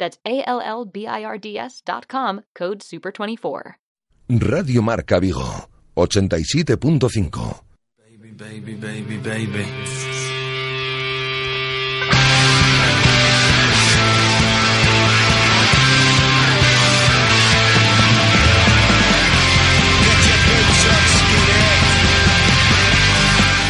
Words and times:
That's 0.00 0.18
A-L-L-B-I-R-D-S 0.26 1.82
dot 1.84 2.08
com, 2.08 2.42
code 2.54 2.80
SUPER24. 2.80 3.74
Radio 4.30 4.80
Marca 4.82 5.20
Vigo, 5.20 5.68
87.5. 5.94 7.62
Baby, 7.98 8.30
baby, 8.32 8.74
baby, 8.74 9.16
baby. 9.18 9.66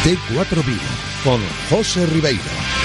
T4 0.03 0.65
Vigo, 0.65 0.81
con 1.23 1.41
José 1.69 2.05
Ribeiro. 2.07 2.80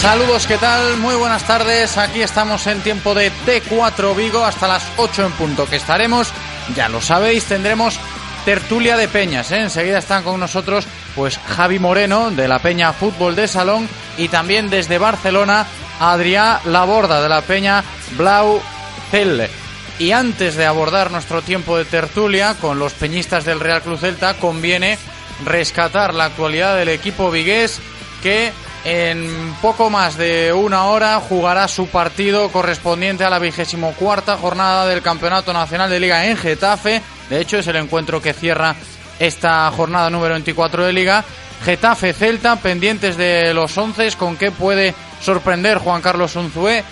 Saludos, 0.00 0.46
¿qué 0.46 0.56
tal? 0.56 0.96
Muy 0.96 1.14
buenas 1.14 1.46
tardes. 1.46 1.98
Aquí 1.98 2.22
estamos 2.22 2.66
en 2.66 2.80
tiempo 2.80 3.14
de 3.14 3.30
T4 3.30 4.16
Vigo 4.16 4.42
hasta 4.42 4.66
las 4.66 4.82
8 4.96 5.26
en 5.26 5.32
punto 5.32 5.66
que 5.68 5.76
estaremos. 5.76 6.32
Ya 6.74 6.88
lo 6.88 7.02
sabéis, 7.02 7.44
tendremos 7.44 8.00
tertulia 8.46 8.96
de 8.96 9.08
peñas. 9.08 9.52
¿eh? 9.52 9.60
Enseguida 9.60 9.98
están 9.98 10.24
con 10.24 10.40
nosotros 10.40 10.86
pues 11.14 11.36
Javi 11.36 11.78
Moreno 11.78 12.30
de 12.30 12.48
la 12.48 12.60
Peña 12.60 12.94
Fútbol 12.94 13.36
de 13.36 13.46
Salón 13.46 13.90
y 14.16 14.28
también 14.28 14.70
desde 14.70 14.96
Barcelona 14.96 15.66
Adrián 16.00 16.60
Laborda 16.64 17.20
de 17.20 17.28
la 17.28 17.42
Peña 17.42 17.84
Blau 18.16 18.62
Celle. 19.10 19.50
Y 19.98 20.12
antes 20.12 20.56
de 20.56 20.64
abordar 20.64 21.10
nuestro 21.10 21.42
tiempo 21.42 21.76
de 21.76 21.84
tertulia 21.84 22.54
con 22.58 22.78
los 22.78 22.94
peñistas 22.94 23.44
del 23.44 23.60
Real 23.60 23.82
Cruz 23.82 24.00
Celta, 24.00 24.32
conviene 24.32 24.96
rescatar 25.44 26.14
la 26.14 26.24
actualidad 26.24 26.78
del 26.78 26.88
equipo 26.88 27.30
vigués 27.30 27.80
que 28.22 28.50
en 28.84 29.54
poco 29.60 29.90
más 29.90 30.16
de 30.16 30.52
una 30.52 30.84
hora 30.84 31.20
jugará 31.20 31.68
su 31.68 31.88
partido 31.88 32.48
correspondiente 32.50 33.24
a 33.24 33.30
la 33.30 33.38
vigésimo 33.38 33.92
cuarta 33.92 34.36
jornada 34.36 34.86
del 34.86 35.02
Campeonato 35.02 35.52
Nacional 35.52 35.90
de 35.90 36.00
Liga 36.00 36.26
en 36.26 36.36
Getafe. 36.36 37.02
De 37.28 37.40
hecho, 37.40 37.58
es 37.58 37.66
el 37.66 37.76
encuentro 37.76 38.22
que 38.22 38.32
cierra 38.32 38.74
esta 39.18 39.70
jornada 39.70 40.08
número 40.08 40.34
24 40.34 40.86
de 40.86 40.92
Liga. 40.92 41.24
Getafe 41.64 42.14
Celta, 42.14 42.56
pendientes 42.56 43.16
de 43.18 43.52
los 43.52 43.76
once, 43.76 44.10
con 44.16 44.36
qué 44.36 44.50
puede 44.50 44.94
sorprender 45.20 45.78
Juan 45.78 46.00
Carlos 46.00 46.34
Unzué. 46.36 46.82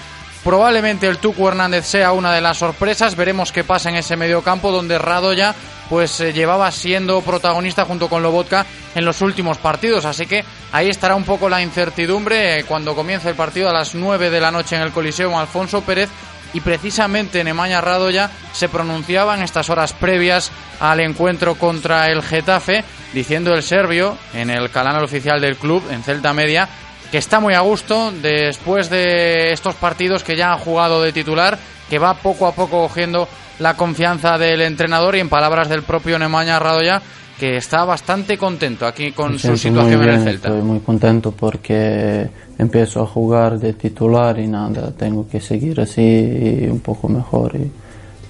Probablemente 0.45 1.07
el 1.07 1.19
Tucu 1.19 1.49
Hernández 1.49 1.87
sea 1.87 2.13
una 2.13 2.33
de 2.33 2.43
las 2.43 2.59
sorpresas. 2.59 3.17
Veremos 3.17 3.51
qué 3.51 3.65
pasa 3.65 3.89
en 3.89 3.97
ese 3.97 4.17
medio 4.17 4.43
campo 4.43 4.71
donde 4.71 4.99
Radoya 4.99 5.55
pues 5.89 6.21
eh, 6.21 6.33
llevaba 6.33 6.71
siendo 6.71 7.21
protagonista 7.23 7.85
junto 7.85 8.09
con 8.09 8.23
Lobotka 8.23 8.67
en 8.95 9.05
los 9.05 9.21
últimos 9.21 9.59
partidos. 9.59 10.05
Así 10.05 10.27
que 10.27 10.45
ahí 10.73 10.89
estará 10.89 11.15
un 11.15 11.25
poco 11.25 11.49
la 11.49 11.63
incertidumbre 11.63 12.61
eh, 12.61 12.65
cuando 12.65 12.95
comience 12.95 13.29
el 13.29 13.35
partido 13.35 13.69
a 13.71 13.73
las 13.73 13.95
9 13.95 14.31
de 14.31 14.41
la 14.41 14.51
noche 14.51 14.77
en 14.77 14.83
el 14.83 14.93
Coliseo 14.93 15.39
Alfonso 15.39 15.83
Pérez. 15.83 16.09
Y 16.55 16.61
precisamente 16.61 17.45
Nemaña 17.45 17.83
Radoya 17.83 18.31
se 18.53 18.71
pronunciaba 18.71 19.35
en 19.35 19.43
estas 19.43 19.69
horas 19.69 19.93
previas 19.93 20.51
al 20.81 21.01
encuentro 21.01 21.57
contra 21.57 22.07
el 22.07 22.23
Getafe, 22.23 22.85
diciendo 23.13 23.53
el 23.53 23.63
serbio 23.63 24.17
en 24.33 24.49
el 24.49 24.71
canal 24.71 25.05
oficial 25.05 25.43
del 25.43 25.57
club, 25.57 25.85
en 25.91 26.03
Celta 26.03 26.33
Media, 26.33 26.67
que 27.11 27.19
está 27.19 27.39
muy 27.39 27.53
a 27.53 27.61
gusto 27.61 28.13
después 28.13 28.89
de 28.89 29.53
estos 29.53 29.75
partidos 29.75 30.25
que 30.25 30.37
ya 30.37 30.53
ha 30.53 30.59
jugado 30.59 31.03
de 31.03 31.13
titular, 31.13 31.59
que 31.91 31.99
va 31.99 32.15
poco 32.15 32.47
a 32.47 32.55
poco 32.55 32.81
cogiendo 32.81 33.29
la 33.59 33.75
confianza 33.75 34.39
del 34.39 34.61
entrenador 34.63 35.17
y 35.17 35.21
en 35.21 35.29
palabras 35.29 35.69
del 35.69 35.83
propio 35.83 36.19
Nemaña 36.19 36.59
Radoya 36.59 37.03
que 37.39 37.57
está 37.57 37.85
bastante 37.85 38.37
contento 38.37 38.87
aquí 38.87 39.13
con 39.13 39.39
su 39.39 39.57
situación 39.57 40.03
en 40.03 40.09
el 40.09 40.23
Celta. 40.23 40.49
Estoy 40.49 40.63
muy 40.63 40.81
contento 40.81 41.31
porque 41.33 42.29
empiezo 42.59 43.03
a 43.03 43.07
jugar 43.07 43.59
de 43.59 43.75
titular 43.75 44.39
y 44.41 44.49
nada, 44.49 44.91
tengo 44.91 45.29
que 45.29 45.41
seguir 45.41 45.81
así 45.81 46.67
un 46.69 46.81
poco 46.81 47.09
mejor 47.09 47.55
y 47.55 47.71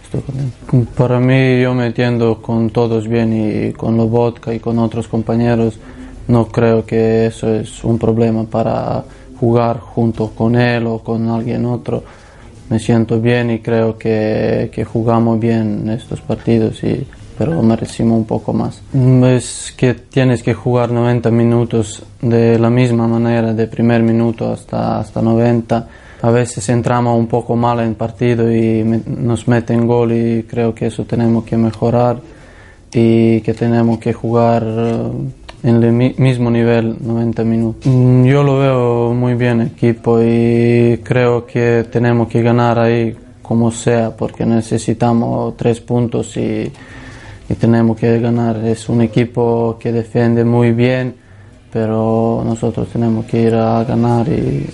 estoy 0.04 0.20
contento. 0.20 0.92
Para 0.94 1.18
mí 1.18 1.62
yo 1.62 1.72
me 1.72 1.86
entiendo 1.86 2.42
con 2.42 2.68
todos 2.68 3.08
bien 3.08 3.32
y 3.32 3.72
con 3.72 3.96
Lobotka 3.96 4.52
y 4.52 4.60
con 4.60 4.78
otros 4.78 5.08
compañeros, 5.08 5.78
no 6.28 6.48
creo 6.48 6.84
que 6.84 7.26
eso 7.26 7.54
es 7.54 7.82
un 7.84 7.98
problema 7.98 8.44
para 8.44 9.04
jugar 9.40 9.80
junto 9.80 10.30
con 10.30 10.54
él 10.56 10.86
o 10.86 10.98
con 10.98 11.30
alguien 11.30 11.64
otro 11.64 12.04
me 12.68 12.78
siento 12.78 13.20
bien 13.20 13.50
y 13.50 13.58
creo 13.60 13.96
que, 13.96 14.70
que 14.72 14.84
jugamos 14.84 15.40
bien 15.40 15.88
estos 15.90 16.20
partidos, 16.20 16.82
y, 16.84 17.06
pero 17.36 17.62
merecimos 17.62 18.18
un 18.18 18.24
poco 18.24 18.52
más. 18.52 18.82
Es 19.24 19.72
que 19.76 19.94
tienes 19.94 20.42
que 20.42 20.54
jugar 20.54 20.90
90 20.90 21.30
minutos 21.30 22.02
de 22.20 22.58
la 22.58 22.68
misma 22.68 23.06
manera, 23.06 23.54
de 23.54 23.66
primer 23.68 24.02
minuto 24.02 24.52
hasta, 24.52 24.98
hasta 24.98 25.22
90. 25.22 25.88
A 26.20 26.30
veces 26.30 26.68
entramos 26.68 27.16
un 27.16 27.28
poco 27.28 27.54
mal 27.54 27.78
en 27.80 27.94
partido 27.94 28.52
y 28.52 28.82
nos 29.06 29.46
meten 29.46 29.86
gol 29.86 30.12
y 30.12 30.42
creo 30.42 30.74
que 30.74 30.86
eso 30.86 31.04
tenemos 31.04 31.44
que 31.44 31.56
mejorar 31.56 32.20
y 32.92 33.40
que 33.42 33.54
tenemos 33.54 33.98
que 33.98 34.12
jugar 34.12 34.64
en 35.62 35.82
el 35.82 35.92
mismo 35.92 36.50
nivel 36.50 36.96
90 37.00 37.44
minutos. 37.44 37.86
Mm, 37.86 38.24
yo 38.24 38.42
lo 38.42 38.58
veo 38.58 39.14
muy 39.14 39.34
bien 39.34 39.60
equipo 39.60 40.20
y 40.22 41.00
creo 41.02 41.46
que 41.46 41.86
tenemos 41.90 42.28
que 42.28 42.42
ganar 42.42 42.78
ahí 42.78 43.16
como 43.42 43.70
sea 43.70 44.16
porque 44.16 44.44
necesitamos 44.44 45.56
tres 45.56 45.80
puntos 45.80 46.36
y, 46.36 46.70
y 47.48 47.54
tenemos 47.54 47.96
que 47.96 48.20
ganar. 48.20 48.56
Es 48.64 48.88
un 48.88 49.02
equipo 49.02 49.76
que 49.80 49.92
defiende 49.92 50.44
muy 50.44 50.72
bien, 50.72 51.14
pero 51.72 52.42
nosotros 52.44 52.88
tenemos 52.88 53.24
que 53.26 53.42
ir 53.42 53.54
a 53.54 53.84
ganar 53.84 54.28
y 54.28 54.66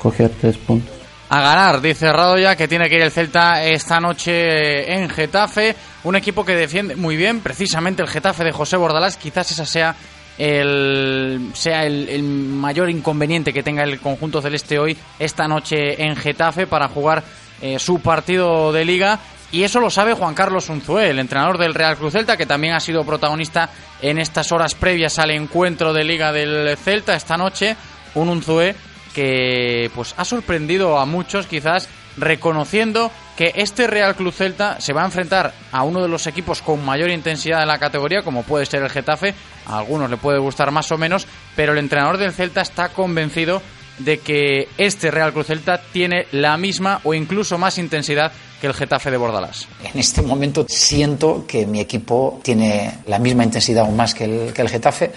coger 0.00 0.30
tres 0.40 0.56
puntos 0.58 1.01
a 1.32 1.40
ganar, 1.40 1.80
dice 1.80 2.12
Radoya, 2.12 2.56
que 2.56 2.68
tiene 2.68 2.90
que 2.90 2.96
ir 2.96 3.00
el 3.00 3.10
Celta 3.10 3.64
esta 3.64 3.98
noche 4.00 4.92
en 4.92 5.08
Getafe. 5.08 5.74
Un 6.04 6.14
equipo 6.14 6.44
que 6.44 6.54
defiende 6.54 6.94
muy 6.94 7.16
bien, 7.16 7.40
precisamente 7.40 8.02
el 8.02 8.08
Getafe 8.08 8.44
de 8.44 8.52
José 8.52 8.76
Bordalás. 8.76 9.16
Quizás 9.16 9.50
esa 9.50 9.64
sea 9.64 9.96
el, 10.36 11.48
sea 11.54 11.86
el, 11.86 12.22
mayor 12.22 12.90
inconveniente 12.90 13.54
que 13.54 13.62
tenga 13.62 13.82
el 13.82 13.98
conjunto 13.98 14.42
celeste 14.42 14.78
hoy 14.78 14.94
esta 15.18 15.48
noche 15.48 16.04
en 16.04 16.16
Getafe 16.16 16.66
para 16.66 16.88
jugar 16.88 17.24
eh, 17.62 17.78
su 17.78 18.00
partido 18.00 18.70
de 18.70 18.84
liga 18.84 19.18
Y 19.52 19.62
eso 19.62 19.80
lo 19.80 19.88
sabe 19.88 20.12
Juan 20.12 20.34
Carlos 20.34 20.68
Unzué, 20.68 21.08
el 21.08 21.18
entrenador 21.18 21.56
del 21.56 21.72
Real 21.72 21.96
Cruz 21.96 22.12
Celta, 22.12 22.36
que 22.36 22.44
también 22.44 22.74
ha 22.74 22.80
sido 22.80 23.06
protagonista 23.06 23.70
en 24.02 24.18
estas 24.18 24.52
horas 24.52 24.74
previas 24.74 25.18
al 25.18 25.30
encuentro 25.30 25.94
de 25.94 26.04
Liga 26.04 26.30
del 26.30 26.76
Celta 26.76 27.16
esta 27.16 27.38
noche. 27.38 27.74
Un 28.16 28.28
Unzué 28.28 28.74
que 29.14 29.90
pues 29.94 30.14
ha 30.16 30.24
sorprendido 30.24 30.98
a 30.98 31.06
muchos 31.06 31.46
quizás 31.46 31.88
reconociendo 32.16 33.10
que 33.36 33.52
este 33.56 33.86
Real 33.86 34.14
Club 34.14 34.32
Celta 34.32 34.80
se 34.80 34.92
va 34.92 35.02
a 35.02 35.06
enfrentar 35.06 35.52
a 35.72 35.82
uno 35.82 36.02
de 36.02 36.08
los 36.08 36.26
equipos 36.26 36.60
con 36.60 36.84
mayor 36.84 37.10
intensidad 37.10 37.62
en 37.62 37.68
la 37.68 37.78
categoría, 37.78 38.22
como 38.22 38.42
puede 38.42 38.66
ser 38.66 38.82
el 38.82 38.90
Getafe. 38.90 39.34
A 39.66 39.78
algunos 39.78 40.10
le 40.10 40.16
puede 40.16 40.38
gustar 40.38 40.70
más 40.70 40.92
o 40.92 40.98
menos, 40.98 41.26
pero 41.56 41.72
el 41.72 41.78
entrenador 41.78 42.18
del 42.18 42.32
Celta 42.32 42.60
está 42.60 42.90
convencido 42.90 43.62
de 43.98 44.18
que 44.18 44.68
este 44.78 45.10
Real 45.10 45.32
Cruz 45.32 45.46
Celta 45.46 45.80
tiene 45.92 46.26
la 46.32 46.56
misma 46.56 47.00
o 47.04 47.14
incluso 47.14 47.58
más 47.58 47.78
intensidad 47.78 48.32
que 48.62 48.68
el 48.68 48.74
Getafe 48.74 49.10
de 49.10 49.16
Bordalás. 49.16 49.66
En 49.82 49.98
este 49.98 50.22
momento 50.22 50.64
siento 50.68 51.44
que 51.48 51.66
mi 51.66 51.80
equipo 51.80 52.38
tiene 52.44 52.98
la 53.08 53.18
misma 53.18 53.42
intensidad 53.42 53.82
o 53.82 53.90
más 53.90 54.14
que 54.14 54.22
el, 54.22 54.52
que 54.52 54.62
el 54.62 54.68
Getafe, 54.68 55.10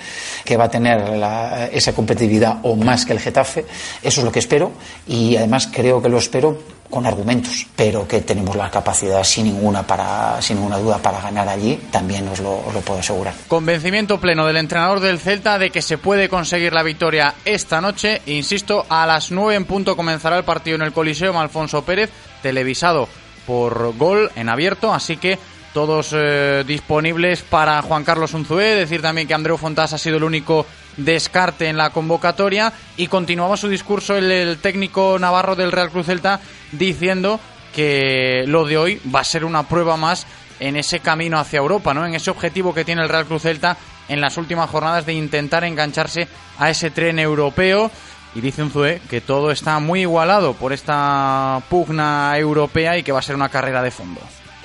que 0.44 0.58
va 0.58 0.64
a 0.64 0.72
tener 0.72 1.10
la, 1.10 1.68
esa 1.68 1.94
competitividad 1.94 2.58
o 2.64 2.76
más 2.76 3.06
que 3.06 3.14
el 3.14 3.20
Getafe. 3.20 3.64
Eso 4.02 4.22
es 4.22 4.26
lo 4.26 4.32
que 4.32 4.40
espero 4.40 4.72
y 5.08 5.36
además 5.36 5.70
creo 5.72 6.02
que 6.02 6.10
lo 6.10 6.18
espero 6.18 6.58
con 6.90 7.06
argumentos, 7.06 7.68
pero 7.76 8.08
que 8.08 8.22
tenemos 8.22 8.56
la 8.56 8.72
capacidad 8.72 9.24
sin 9.24 9.46
ninguna 9.46 9.86
para 9.86 10.42
sin 10.42 10.58
ninguna 10.58 10.80
duda 10.80 10.98
para 10.98 11.22
ganar 11.22 11.48
allí, 11.48 11.80
también 11.92 12.28
os 12.28 12.40
lo, 12.40 12.66
os 12.66 12.74
lo 12.74 12.82
puedo 12.82 13.00
asegurar. 13.00 13.36
Convencimiento 13.48 14.20
pleno 14.20 14.48
del 14.48 14.58
entrenador 14.58 15.02
del 15.02 15.20
Celta 15.20 15.60
de 15.60 15.70
que 15.70 15.84
se 15.84 16.00
puede 16.00 16.30
conseguir 16.30 16.74
la 16.74 16.82
victoria 16.82 17.36
esta 17.46 17.80
noche. 17.80 18.24
Insisto, 18.26 18.88
a 18.90 19.06
las 19.06 19.30
9 19.30 19.54
en 19.54 19.66
punto 19.66 19.96
comenzará 19.96 20.36
el 20.36 20.46
partido 20.46 20.78
en 20.78 20.82
el 20.82 20.94
Coliseo 20.94 21.40
Alfonso 21.40 21.84
Pérez, 21.84 22.10
televisado 22.42 23.08
por 23.46 23.96
gol 23.98 24.32
en 24.36 24.50
abierto, 24.50 24.94
así 24.94 25.18
que 25.18 25.38
todos 25.74 26.12
eh, 26.14 26.64
disponibles 26.66 27.42
para 27.42 27.82
Juan 27.82 28.06
Carlos 28.06 28.34
Unzué. 28.34 28.76
Decir 28.76 29.02
también 29.02 29.28
que 29.28 29.34
Andreu 29.34 29.58
Fontás 29.58 29.92
ha 29.92 29.98
sido 29.98 30.16
el 30.16 30.24
único 30.24 30.66
descarte 30.96 31.68
en 31.68 31.76
la 31.76 31.90
convocatoria 31.90 32.72
y 32.96 33.08
continuaba 33.08 33.58
su 33.58 33.68
discurso 33.68 34.16
el, 34.16 34.32
el, 34.32 34.58
técnico 34.60 35.20
navarro 35.20 35.56
del 35.56 35.74
Real 35.74 35.92
Cruz 35.92 36.06
Celta 36.06 36.40
diciendo 36.72 37.42
que 37.76 38.46
lo 38.48 38.66
de 38.66 38.78
hoy 38.78 39.02
va 39.14 39.20
a 39.20 39.26
ser 39.26 39.44
una 39.44 39.68
prueba 39.68 39.98
más 39.98 40.26
en 40.62 40.78
ese 40.78 41.02
camino 41.02 41.38
hacia 41.38 41.58
Europa, 41.58 41.94
¿no? 41.94 42.06
En 42.06 42.16
ese 42.16 42.32
objetivo 42.32 42.74
que 42.74 42.86
tiene 42.86 43.02
el 43.04 43.10
Real 43.10 43.26
Cruz 43.26 43.42
Celta 43.42 43.76
en 44.08 44.22
las 44.22 44.38
últimas 44.38 44.70
jornadas 44.70 45.06
de 45.06 45.14
intentar 45.14 45.64
engancharse 45.64 46.28
a 46.58 46.70
ese 46.70 46.92
tren 46.92 47.20
europeo. 47.20 47.92
Y 48.36 48.42
dice 48.42 48.62
Unzué 48.62 49.02
que 49.10 49.22
todo 49.22 49.50
está 49.50 49.80
muy 49.80 50.02
igualado 50.02 50.54
por 50.54 50.74
esta 50.74 51.62
pugna 51.70 52.38
europea 52.38 52.98
y 52.98 53.04
que 53.04 53.14
va 53.14 53.20
a 53.20 53.24
ser 53.24 53.36
una 53.36 53.50
carrera 53.50 53.82
de 53.82 53.92
fondo 53.92 54.22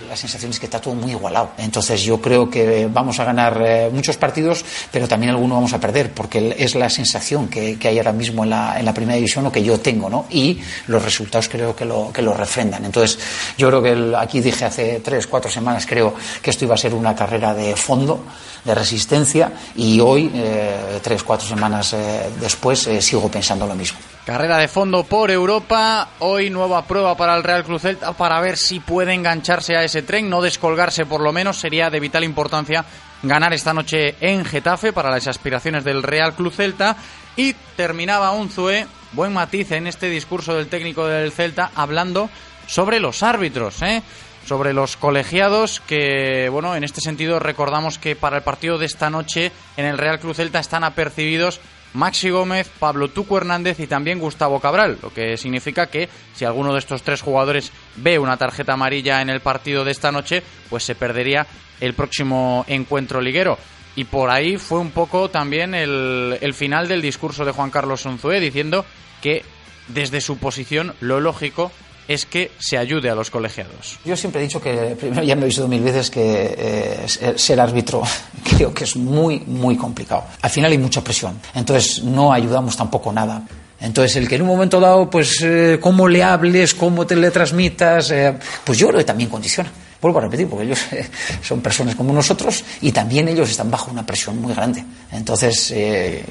la 0.09 0.17
sensación 0.17 0.51
es 0.51 0.59
que 0.59 0.67
está 0.67 0.81
todo 0.81 0.95
muy 0.95 1.13
igualado. 1.13 1.51
Entonces 1.59 2.03
yo 2.03 2.21
creo 2.21 2.51
que 2.51 2.89
vamos 2.93 3.19
a 3.21 3.25
ganar 3.25 3.61
eh, 3.65 3.91
muchos 3.93 4.17
partidos, 4.17 4.65
pero 4.91 5.07
también 5.07 5.31
algunos 5.31 5.57
vamos 5.57 5.73
a 5.73 5.81
perder, 5.81 6.13
porque 6.13 6.55
es 6.59 6.75
la 6.75 6.89
sensación 6.91 7.49
que, 7.49 7.79
hay 7.83 7.99
ahora 7.99 8.13
mismo 8.13 8.45
en 8.45 8.51
la, 8.51 8.79
en 8.79 8.85
la, 8.85 8.95
primera 8.95 9.17
división 9.17 9.47
o 9.47 9.53
que 9.53 9.63
yo 9.63 9.81
tengo, 9.81 10.09
¿no? 10.09 10.27
Y 10.31 10.61
los 10.87 11.03
resultados 11.03 11.49
creo 11.49 11.75
que 11.75 11.85
lo, 11.85 12.13
que 12.13 12.23
lo 12.23 12.35
refrendan. 12.35 12.85
Entonces 12.85 13.19
yo 13.57 13.69
creo 13.69 13.83
que 13.83 13.91
el, 13.91 14.15
aquí 14.15 14.41
dije 14.41 14.65
hace 14.65 15.01
tres, 15.01 15.27
cuatro 15.27 15.51
semanas, 15.51 15.87
creo 15.87 16.15
que 16.43 16.51
esto 16.51 16.65
iba 16.65 16.75
a 16.75 16.79
ser 16.79 16.95
una 16.95 17.15
carrera 17.15 17.55
de 17.55 17.77
fondo, 17.77 18.25
de 18.65 18.75
resistencia, 18.75 19.53
y 19.77 20.01
hoy, 20.01 20.31
eh, 20.35 21.01
tres, 21.03 21.23
cuatro 21.23 21.47
semanas 21.47 21.93
eh, 21.93 22.29
después, 22.41 22.89
sigo 23.01 23.31
pensando 23.31 23.67
lo 23.67 23.75
mismo. 23.75 23.99
Carrera 24.31 24.59
de 24.59 24.69
fondo 24.69 25.03
por 25.03 25.29
Europa. 25.29 26.11
Hoy 26.21 26.51
nueva 26.51 26.85
prueba 26.85 27.17
para 27.17 27.35
el 27.37 27.43
Real 27.43 27.65
Cruz 27.65 27.83
Celta 27.83 28.13
para 28.13 28.41
ver 28.41 28.57
si 28.57 28.79
puede 28.79 29.13
engancharse 29.13 29.75
a 29.77 29.83
ese 29.83 30.03
tren, 30.03 30.31
no 30.31 30.41
descolgarse 30.41 31.05
por 31.05 31.21
lo 31.21 31.33
menos. 31.33 31.59
Sería 31.59 31.91
de 31.91 31.99
vital 31.99 32.23
importancia 32.23 32.85
ganar 33.25 33.53
esta 33.53 33.75
noche 33.75 34.15
en 34.21 34.45
Getafe 34.45 34.93
para 34.93 35.11
las 35.11 35.27
aspiraciones 35.27 35.83
del 35.83 36.05
Real 36.05 36.35
Club 36.35 36.53
Celta. 36.53 36.97
Y 37.35 37.55
terminaba 37.75 38.31
Unzué, 38.31 38.87
buen 39.15 39.33
matiz 39.33 39.73
en 39.73 39.89
este 39.89 40.09
discurso 40.09 40.55
del 40.55 40.69
técnico 40.69 41.09
del 41.09 41.33
Celta, 41.33 41.73
hablando 41.75 42.31
sobre 42.69 43.01
los 43.01 43.25
árbitros, 43.25 43.83
¿eh? 43.83 44.01
sobre 44.47 44.73
los 44.73 44.97
colegiados 44.97 45.81
que, 45.81 46.49
bueno, 46.51 46.77
en 46.77 46.85
este 46.85 47.01
sentido 47.01 47.41
recordamos 47.41 47.99
que 47.99 48.15
para 48.15 48.37
el 48.37 48.43
partido 48.45 48.79
de 48.79 48.87
esta 48.87 49.11
noche 49.11 49.51
en 49.77 49.87
el 49.87 49.99
Real 49.99 50.21
Cruz 50.21 50.37
Celta 50.37 50.61
están 50.61 50.85
apercibidos 50.85 51.61
Maxi 51.95 52.31
Gómez, 52.31 52.71
Pablo 52.79 53.09
Tuco 53.09 53.37
Hernández 53.37 53.81
y 53.81 53.87
también 53.87 54.19
Gustavo 54.19 54.61
Cabral, 54.61 54.99
lo 55.03 55.13
que 55.13 55.37
significa 55.37 55.87
que 55.87 56.09
si 56.35 56.45
alguno 56.45 56.73
de 56.73 56.79
estos 56.79 57.03
tres 57.03 57.21
jugadores 57.21 57.73
ve 57.97 58.19
una 58.19 58.37
tarjeta 58.37 58.75
amarilla 58.75 59.21
en 59.23 59.31
el 59.31 59.41
partido 59.41 59.85
de 59.85 59.91
esta 59.91 60.13
noche, 60.13 60.43
pues 60.69 60.85
se 60.85 60.95
perdería 60.95 61.47
el 61.81 61.95
próximo 61.95 62.65
encuentro 62.69 63.21
liguero. 63.21 63.59
Y 63.97 64.05
por 64.05 64.31
ahí 64.31 64.57
fue 64.57 64.79
un 64.79 64.93
poco 64.93 65.31
también 65.31 65.75
el, 65.75 66.39
el 66.41 66.55
final 66.55 66.87
del 66.87 67.03
discurso 67.03 67.45
de 67.45 67.53
Juan 67.53 67.71
Carlos 67.71 68.07
Unzué 68.07 68.39
diciendo 68.39 68.85
que 69.21 69.45
desde 69.89 70.21
su 70.21 70.39
posición 70.39 70.95
lo 71.01 71.21
lógico 71.21 71.73
es 72.11 72.27
que 72.27 72.51
se 72.59 72.77
ayude 72.77 73.09
a 73.09 73.15
los 73.15 73.31
colegiados. 73.31 74.01
Yo 74.05 74.17
siempre 74.17 74.41
he 74.41 74.45
dicho 74.45 74.61
que, 74.61 74.97
primero 74.99 75.23
ya 75.23 75.37
me 75.37 75.43
he 75.43 75.45
visto 75.45 75.69
mil 75.69 75.81
veces 75.81 76.11
que 76.11 76.57
eh, 76.59 77.35
ser 77.37 77.61
árbitro 77.61 78.03
creo 78.57 78.75
que 78.75 78.83
es 78.83 78.97
muy, 78.97 79.39
muy 79.47 79.77
complicado. 79.77 80.25
Al 80.43 80.51
final 80.51 80.73
hay 80.73 80.79
mucha 80.79 81.05
presión, 81.05 81.41
entonces 81.55 82.03
no 82.03 82.33
ayudamos 82.33 82.77
tampoco 82.77 83.13
nada. 83.13 83.47
Entonces, 83.79 84.17
el 84.17 84.29
que 84.29 84.35
en 84.35 84.43
un 84.43 84.49
momento 84.49 84.81
dado, 84.81 85.09
pues, 85.09 85.41
eh, 85.43 85.79
cómo 85.81 86.09
le 86.09 86.23
hables, 86.23 86.75
cómo 86.75 87.07
te 87.07 87.15
le 87.15 87.31
transmitas, 87.31 88.11
eh, 88.11 88.37
pues 88.65 88.77
yo 88.77 88.89
creo 88.89 88.99
que 88.99 89.05
también 89.05 89.31
condiciona. 89.31 89.71
Vuelvo 90.03 90.19
a 90.19 90.23
repetir, 90.23 90.49
porque 90.49 90.65
ellos 90.65 90.81
son 91.43 91.61
personas 91.61 91.95
como 91.95 92.13
nosotros 92.13 92.65
y 92.81 92.91
también 92.91 93.29
ellos 93.29 93.49
están 93.49 93.71
bajo 93.71 93.91
una 93.91 94.05
presión 94.05 94.39
muy 94.41 94.53
grande. 94.53 94.85
Entonces, 95.13 95.73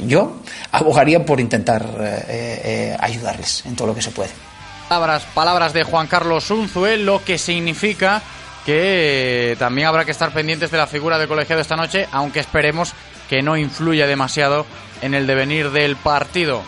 yo 0.06 0.42
abogaría 0.74 1.26
por 1.26 1.40
intentar 1.40 2.98
ayudarles 3.00 3.64
en 3.66 3.76
todo 3.76 3.88
lo 3.88 3.96
que 3.96 4.02
se 4.02 4.12
puede. 4.12 4.49
Palabras, 4.90 5.24
palabras 5.36 5.72
de 5.72 5.84
Juan 5.84 6.08
Carlos 6.08 6.50
Unzué, 6.50 6.98
lo 6.98 7.24
que 7.24 7.38
significa 7.38 8.24
que 8.66 9.56
también 9.60 9.88
habrá 9.88 10.04
que 10.04 10.10
estar 10.10 10.32
pendientes 10.32 10.72
de 10.72 10.80
la 10.80 10.88
figura 10.88 11.20
del 11.20 11.28
colegiado 11.28 11.62
esta 11.62 11.76
noche, 11.76 12.08
aunque 12.12 12.40
esperemos 12.40 12.94
que 13.30 13.44
no 13.44 13.56
influya 13.56 14.08
demasiado 14.08 14.66
en 15.04 15.14
el 15.14 15.28
devenir 15.28 15.70
del 15.70 15.96
partido. 15.96 16.64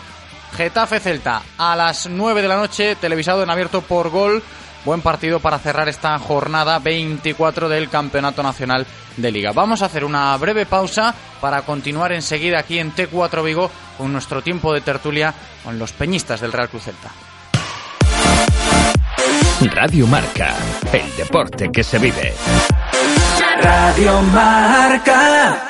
Getafe 0.56 1.00
Celta 1.00 1.42
a 1.58 1.74
las 1.74 2.06
9 2.06 2.42
de 2.42 2.48
la 2.48 2.54
noche, 2.54 2.94
televisado 2.94 3.42
en 3.42 3.50
abierto 3.50 3.80
por 3.80 4.10
gol. 4.10 4.40
Buen 4.84 5.00
partido 5.00 5.40
para 5.40 5.58
cerrar 5.58 5.88
esta 5.88 6.16
jornada 6.20 6.78
24 6.78 7.68
del 7.68 7.88
Campeonato 7.88 8.44
Nacional 8.44 8.86
de 9.16 9.32
Liga. 9.32 9.50
Vamos 9.50 9.82
a 9.82 9.86
hacer 9.86 10.04
una 10.04 10.36
breve 10.36 10.64
pausa 10.64 11.12
para 11.40 11.62
continuar 11.62 12.12
enseguida 12.12 12.60
aquí 12.60 12.78
en 12.78 12.94
T4 12.94 13.42
Vigo 13.42 13.68
con 13.98 14.12
nuestro 14.12 14.42
tiempo 14.42 14.72
de 14.72 14.80
tertulia 14.80 15.34
con 15.64 15.76
los 15.76 15.92
peñistas 15.92 16.40
del 16.40 16.52
Real 16.52 16.68
Cruz 16.68 16.84
Celta. 16.84 17.10
Radio 19.70 20.06
Marca, 20.06 20.56
el 20.92 21.16
deporte 21.16 21.70
que 21.70 21.84
se 21.84 21.98
vive. 21.98 22.32
Radio 23.62 24.20
Marca. 24.22 25.68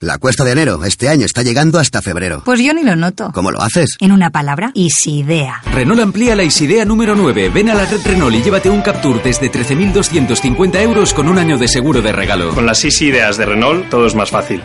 La 0.00 0.18
cuesta 0.18 0.44
de 0.44 0.52
enero 0.52 0.84
este 0.84 1.08
año 1.08 1.26
está 1.26 1.42
llegando 1.42 1.78
hasta 1.78 2.00
febrero. 2.00 2.42
Pues 2.44 2.60
yo 2.60 2.72
ni 2.72 2.84
lo 2.84 2.94
noto. 2.94 3.30
¿Cómo 3.34 3.50
lo 3.50 3.60
haces? 3.60 3.96
En 4.00 4.12
una 4.12 4.30
palabra, 4.30 4.70
Isidea. 4.74 5.60
Renault 5.72 6.00
amplía 6.00 6.36
la 6.36 6.44
Isidea 6.44 6.84
número 6.84 7.16
9. 7.16 7.50
Ven 7.50 7.70
a 7.70 7.74
la 7.74 7.84
red 7.84 8.00
Renault 8.04 8.36
y 8.36 8.42
llévate 8.42 8.70
un 8.70 8.80
Captur 8.82 9.22
desde 9.22 9.50
13.250 9.50 10.80
euros 10.82 11.14
con 11.14 11.28
un 11.28 11.38
año 11.38 11.58
de 11.58 11.66
seguro 11.66 12.00
de 12.00 12.12
regalo. 12.12 12.54
Con 12.54 12.66
las 12.66 12.84
Isideas 12.84 13.36
de 13.38 13.46
Renault 13.46 13.90
todo 13.90 14.06
es 14.06 14.14
más 14.14 14.30
fácil. 14.30 14.62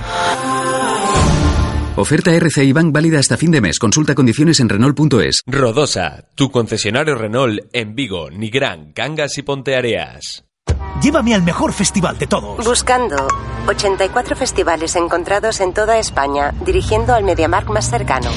Oferta 1.96 2.32
RCI 2.32 2.74
Bank 2.74 2.92
válida 2.92 3.20
hasta 3.20 3.38
fin 3.38 3.52
de 3.52 3.62
mes. 3.62 3.78
Consulta 3.78 4.16
condiciones 4.16 4.60
en 4.60 4.68
Renault.es. 4.68 5.44
Rodosa, 5.46 6.26
tu 6.34 6.50
concesionario 6.50 7.14
Renault 7.14 7.60
en 7.72 7.94
Vigo, 7.94 8.32
Nigrán, 8.32 8.94
Cangas 8.94 9.38
y 9.38 9.44
Ponteareas. 9.44 10.44
Llévame 11.04 11.36
al 11.36 11.44
mejor 11.44 11.72
festival 11.72 12.18
de 12.18 12.26
todos. 12.26 12.66
Buscando 12.66 13.28
84 13.68 14.36
festivales 14.36 14.96
encontrados 14.96 15.60
en 15.60 15.74
toda 15.74 16.00
España, 16.00 16.52
dirigiendo 16.66 17.14
al 17.14 17.24
MediaMark 17.26 17.70
más 17.70 17.90
cercano. 17.90 18.32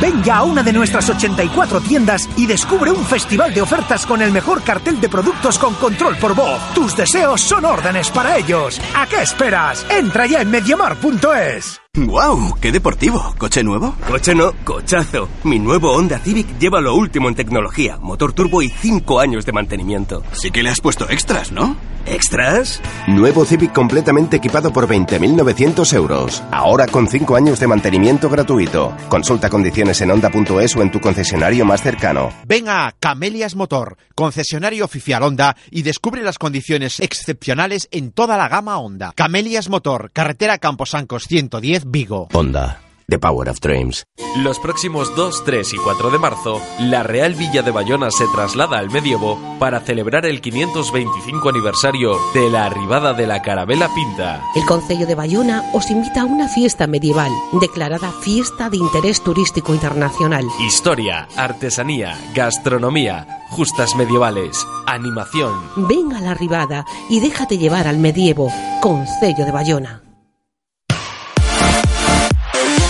Venga 0.00 0.38
a 0.38 0.42
una 0.42 0.64
de 0.64 0.72
nuestras 0.72 1.08
84 1.08 1.80
tiendas 1.82 2.28
y 2.36 2.46
descubre 2.46 2.90
un 2.90 3.04
festival 3.04 3.54
de 3.54 3.62
ofertas 3.62 4.04
con 4.04 4.20
el 4.20 4.32
mejor 4.32 4.62
cartel 4.62 5.00
de 5.00 5.08
productos 5.08 5.58
con 5.60 5.74
control 5.74 6.16
por 6.16 6.34
voz. 6.34 6.60
Tus 6.74 6.96
deseos 6.96 7.40
son 7.40 7.64
órdenes 7.64 8.10
para 8.10 8.36
ellos. 8.36 8.80
¿A 8.96 9.06
qué 9.06 9.22
esperas? 9.22 9.86
Entra 9.90 10.26
ya 10.26 10.40
en 10.40 10.50
mediamar.es. 10.50 11.80
¡Wow! 11.96 12.58
¡Qué 12.60 12.72
deportivo! 12.72 13.34
¿Coche 13.38 13.64
nuevo? 13.64 13.94
Coche 14.06 14.34
no, 14.34 14.52
cochazo. 14.64 15.30
Mi 15.44 15.58
nuevo 15.58 15.92
Honda 15.92 16.18
Civic 16.18 16.58
lleva 16.58 16.82
lo 16.82 16.94
último 16.94 17.30
en 17.30 17.34
tecnología, 17.34 17.96
motor 17.96 18.34
turbo 18.34 18.60
y 18.60 18.68
5 18.68 19.18
años 19.18 19.46
de 19.46 19.52
mantenimiento. 19.52 20.22
Sí 20.32 20.50
que 20.50 20.62
le 20.62 20.68
has 20.68 20.82
puesto 20.82 21.08
extras, 21.08 21.52
¿no? 21.52 21.74
¿Extras? 22.04 22.80
Nuevo 23.08 23.44
Civic 23.44 23.72
completamente 23.72 24.36
equipado 24.36 24.72
por 24.72 24.86
20.900 24.86 25.92
euros. 25.94 26.42
Ahora 26.52 26.86
con 26.86 27.08
5 27.08 27.34
años 27.34 27.58
de 27.58 27.66
mantenimiento 27.66 28.28
gratuito. 28.28 28.94
Consulta 29.08 29.50
condiciones 29.50 30.00
en 30.02 30.12
onda.es 30.12 30.76
o 30.76 30.82
en 30.82 30.92
tu 30.92 31.00
concesionario 31.00 31.64
más 31.64 31.82
cercano. 31.82 32.30
Ven 32.46 32.68
a 32.68 32.94
Camelias 33.00 33.56
Motor, 33.56 33.96
concesionario 34.14 34.84
oficial 34.84 35.24
Honda, 35.24 35.56
y 35.70 35.82
descubre 35.82 36.22
las 36.22 36.38
condiciones 36.38 37.00
excepcionales 37.00 37.88
en 37.90 38.12
toda 38.12 38.36
la 38.36 38.48
gama 38.48 38.78
Honda. 38.78 39.12
Camelias 39.16 39.68
Motor, 39.68 40.10
carretera 40.12 40.58
Camposancos 40.58 41.24
110, 41.24 41.85
Vigo. 41.88 42.26
Honda. 42.32 42.80
The 43.08 43.20
Power 43.20 43.48
of 43.48 43.60
Dreams. 43.60 44.04
Los 44.38 44.58
próximos 44.58 45.14
2, 45.14 45.44
3 45.44 45.74
y 45.74 45.76
4 45.76 46.10
de 46.10 46.18
marzo, 46.18 46.60
la 46.80 47.04
Real 47.04 47.34
Villa 47.34 47.62
de 47.62 47.70
Bayona 47.70 48.10
se 48.10 48.26
traslada 48.34 48.78
al 48.78 48.90
medievo 48.90 49.38
para 49.60 49.78
celebrar 49.78 50.26
el 50.26 50.40
525 50.40 51.48
aniversario 51.48 52.18
de 52.34 52.50
la 52.50 52.66
arribada 52.66 53.12
de 53.14 53.28
la 53.28 53.42
Carabela 53.42 53.88
Pinta. 53.94 54.42
El 54.56 54.64
Concello 54.64 55.06
de 55.06 55.14
Bayona 55.14 55.62
os 55.72 55.88
invita 55.88 56.22
a 56.22 56.24
una 56.24 56.48
fiesta 56.48 56.88
medieval, 56.88 57.30
declarada 57.60 58.10
Fiesta 58.10 58.68
de 58.68 58.78
Interés 58.78 59.22
Turístico 59.22 59.72
Internacional. 59.72 60.44
Historia, 60.58 61.28
artesanía, 61.36 62.18
gastronomía, 62.34 63.44
justas 63.50 63.94
medievales, 63.94 64.66
animación. 64.88 65.54
Ven 65.76 66.12
a 66.12 66.20
la 66.20 66.32
arribada 66.32 66.84
y 67.08 67.20
déjate 67.20 67.56
llevar 67.56 67.86
al 67.86 67.98
medievo, 67.98 68.50
Concello 68.80 69.44
de 69.44 69.52
Bayona. 69.52 70.05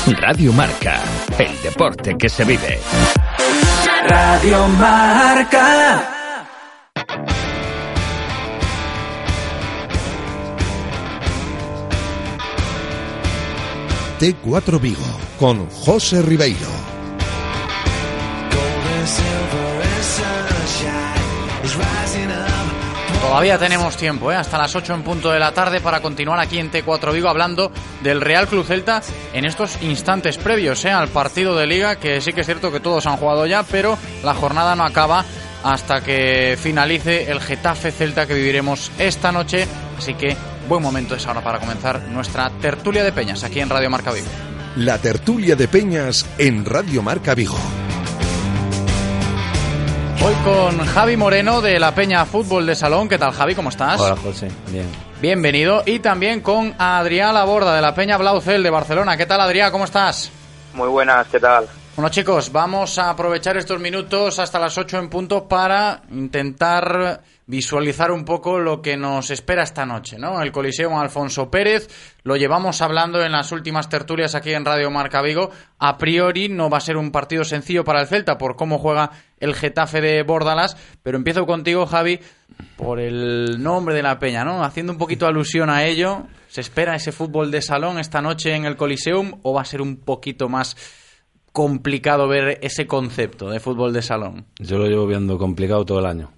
Radio 0.07 0.53
Marca, 0.53 1.03
el 1.37 1.61
deporte 1.63 2.17
que 2.17 2.29
se 2.29 2.45
vive. 2.45 2.79
Radio 4.09 4.69
Marca. 4.69 6.13
T4 14.21 14.81
Vigo 14.81 15.03
con 15.41 15.69
José 15.71 16.23
Ribeiro. 16.23 16.87
Todavía 23.27 23.59
tenemos 23.59 23.97
tiempo, 23.97 24.31
¿eh? 24.31 24.37
hasta 24.37 24.57
las 24.57 24.75
8 24.75 24.95
en 24.95 25.03
punto 25.03 25.31
de 25.31 25.41
la 25.41 25.53
tarde 25.53 25.81
para 25.81 26.01
continuar 26.01 26.39
aquí 26.39 26.59
en 26.59 26.71
T4 26.71 27.13
Vigo 27.13 27.29
hablando 27.29 27.73
del 28.03 28.21
Real 28.21 28.47
Club 28.47 28.65
Celta 28.65 29.03
en 29.35 29.45
estos 29.45 29.83
instantes 29.83 30.39
previos 30.39 30.85
¿eh? 30.85 30.91
al 30.91 31.09
partido 31.09 31.57
de 31.57 31.67
liga, 31.67 31.97
que 31.97 32.21
sí 32.21 32.33
que 32.33 32.43
es 32.43 32.47
cierto 32.47 32.71
que 32.71 32.79
todos 32.81 33.05
han 33.05 33.17
jugado 33.17 33.45
ya, 33.45 33.65
pero 33.65 33.99
la 34.23 34.33
jornada 34.33 34.77
no 34.77 34.85
acaba 34.85 35.25
hasta 35.65 36.01
que 36.03 36.57
finalice 36.59 37.31
el 37.31 37.41
Getafe 37.41 37.91
Celta 37.91 38.27
que 38.27 38.35
viviremos 38.35 38.93
esta 38.97 39.33
noche. 39.33 39.67
Así 39.99 40.15
que 40.15 40.37
buen 40.69 40.83
momento 40.83 41.17
es 41.17 41.27
ahora 41.27 41.43
para 41.43 41.59
comenzar 41.59 42.01
nuestra 42.09 42.49
tertulia 42.61 43.03
de 43.03 43.13
peñas 43.13 43.43
aquí 43.43 43.59
en 43.61 43.69
Radio 43.69 43.91
Marca 43.91 44.13
Vigo. 44.13 44.29
La 44.77 44.99
tertulia 44.99 45.57
de 45.57 45.67
peñas 45.67 46.25
en 46.39 46.65
Radio 46.65 47.03
Marca 47.03 47.35
Vigo. 47.35 47.59
Hoy 50.27 50.35
con 50.43 50.85
Javi 50.85 51.17
Moreno 51.17 51.61
de 51.61 51.79
la 51.79 51.95
Peña 51.95 52.25
Fútbol 52.25 52.67
de 52.67 52.75
Salón. 52.75 53.09
¿Qué 53.09 53.17
tal, 53.17 53.31
Javi? 53.31 53.55
¿Cómo 53.55 53.69
estás? 53.69 54.01
Hola, 54.01 54.17
José. 54.17 54.51
Bien. 54.73 54.89
Bienvenido. 55.23 55.85
Y 55.87 56.01
también 56.01 56.41
con 56.41 56.75
Adrián 56.79 57.33
Laborda 57.33 57.77
de 57.77 57.81
la 57.81 57.95
Peña 57.95 58.17
Blaucel 58.17 58.65
de 58.65 58.71
Barcelona. 58.71 59.17
¿Qué 59.17 59.25
tal, 59.25 59.41
Adrián? 59.41 59.71
¿Cómo 59.71 59.85
estás? 59.85 60.33
Muy 60.75 60.89
buenas, 60.89 61.29
¿qué 61.29 61.39
tal? 61.39 61.69
Bueno, 61.95 62.09
chicos, 62.09 62.51
vamos 62.51 62.99
a 62.99 63.11
aprovechar 63.11 63.57
estos 63.57 63.79
minutos 63.79 64.41
hasta 64.41 64.59
las 64.59 64.77
8 64.77 64.99
en 64.99 65.09
punto 65.09 65.47
para 65.47 66.03
intentar 66.11 67.21
visualizar 67.47 68.11
un 68.11 68.25
poco 68.25 68.59
lo 68.59 68.83
que 68.83 68.97
nos 68.97 69.31
espera 69.31 69.63
esta 69.63 69.87
noche, 69.87 70.19
¿no? 70.19 70.43
El 70.43 70.51
Coliseo 70.51 70.99
Alfonso 70.99 71.51
Pérez, 71.51 71.89
lo 72.25 72.37
llevamos 72.37 72.83
hablando 72.83 73.23
en 73.23 73.33
las 73.33 73.53
últimas 73.53 73.89
tertulias 73.89 74.35
aquí 74.35 74.53
en 74.53 74.65
Radio 74.65 74.91
Marca 74.91 75.23
Vigo. 75.23 75.51
A 75.79 75.97
priori 75.97 76.49
no 76.49 76.69
va 76.69 76.79
a 76.79 76.81
ser 76.81 76.97
un 76.97 77.13
partido 77.13 77.45
sencillo 77.45 77.85
para 77.85 78.01
el 78.01 78.09
Celta 78.09 78.37
por 78.37 78.57
cómo 78.57 78.79
juega 78.79 79.13
el 79.39 79.55
Getafe 79.55 80.01
de 80.01 80.23
Bordalas, 80.25 80.77
pero 81.03 81.19
empiezo 81.19 81.47
contigo, 81.47 81.87
Javi, 81.87 82.19
por 82.77 82.99
el 82.99 83.63
nombre 83.63 83.95
de 83.95 84.03
la 84.03 84.19
peña, 84.19 84.45
¿no? 84.45 84.65
Haciendo 84.65 84.93
un 84.93 84.99
poquito 84.99 85.27
alusión 85.27 85.71
a 85.71 85.85
ello, 85.85 86.27
¿se 86.49 86.61
espera 86.61 86.97
ese 86.97 87.13
fútbol 87.13 87.53
de 87.53 87.63
salón 87.63 87.99
esta 87.99 88.21
noche 88.21 88.55
en 88.55 88.65
el 88.65 88.77
Coliseum 88.77 89.39
o 89.43 89.55
va 89.55 89.61
a 89.61 89.67
ser 89.67 89.83
un 89.83 89.99
poquito 89.99 90.49
más 90.49 90.77
complicado 91.53 92.27
ver 92.29 92.59
ese 92.63 92.87
concepto 92.87 93.51
de 93.51 93.61
fútbol 93.61 93.93
de 93.93 94.03
salón? 94.03 94.47
Yo 94.59 94.79
lo 94.79 94.87
llevo 94.87 95.07
viendo 95.07 95.39
complicado 95.39 95.85
todo 95.85 96.01
el 96.01 96.07
año 96.07 96.36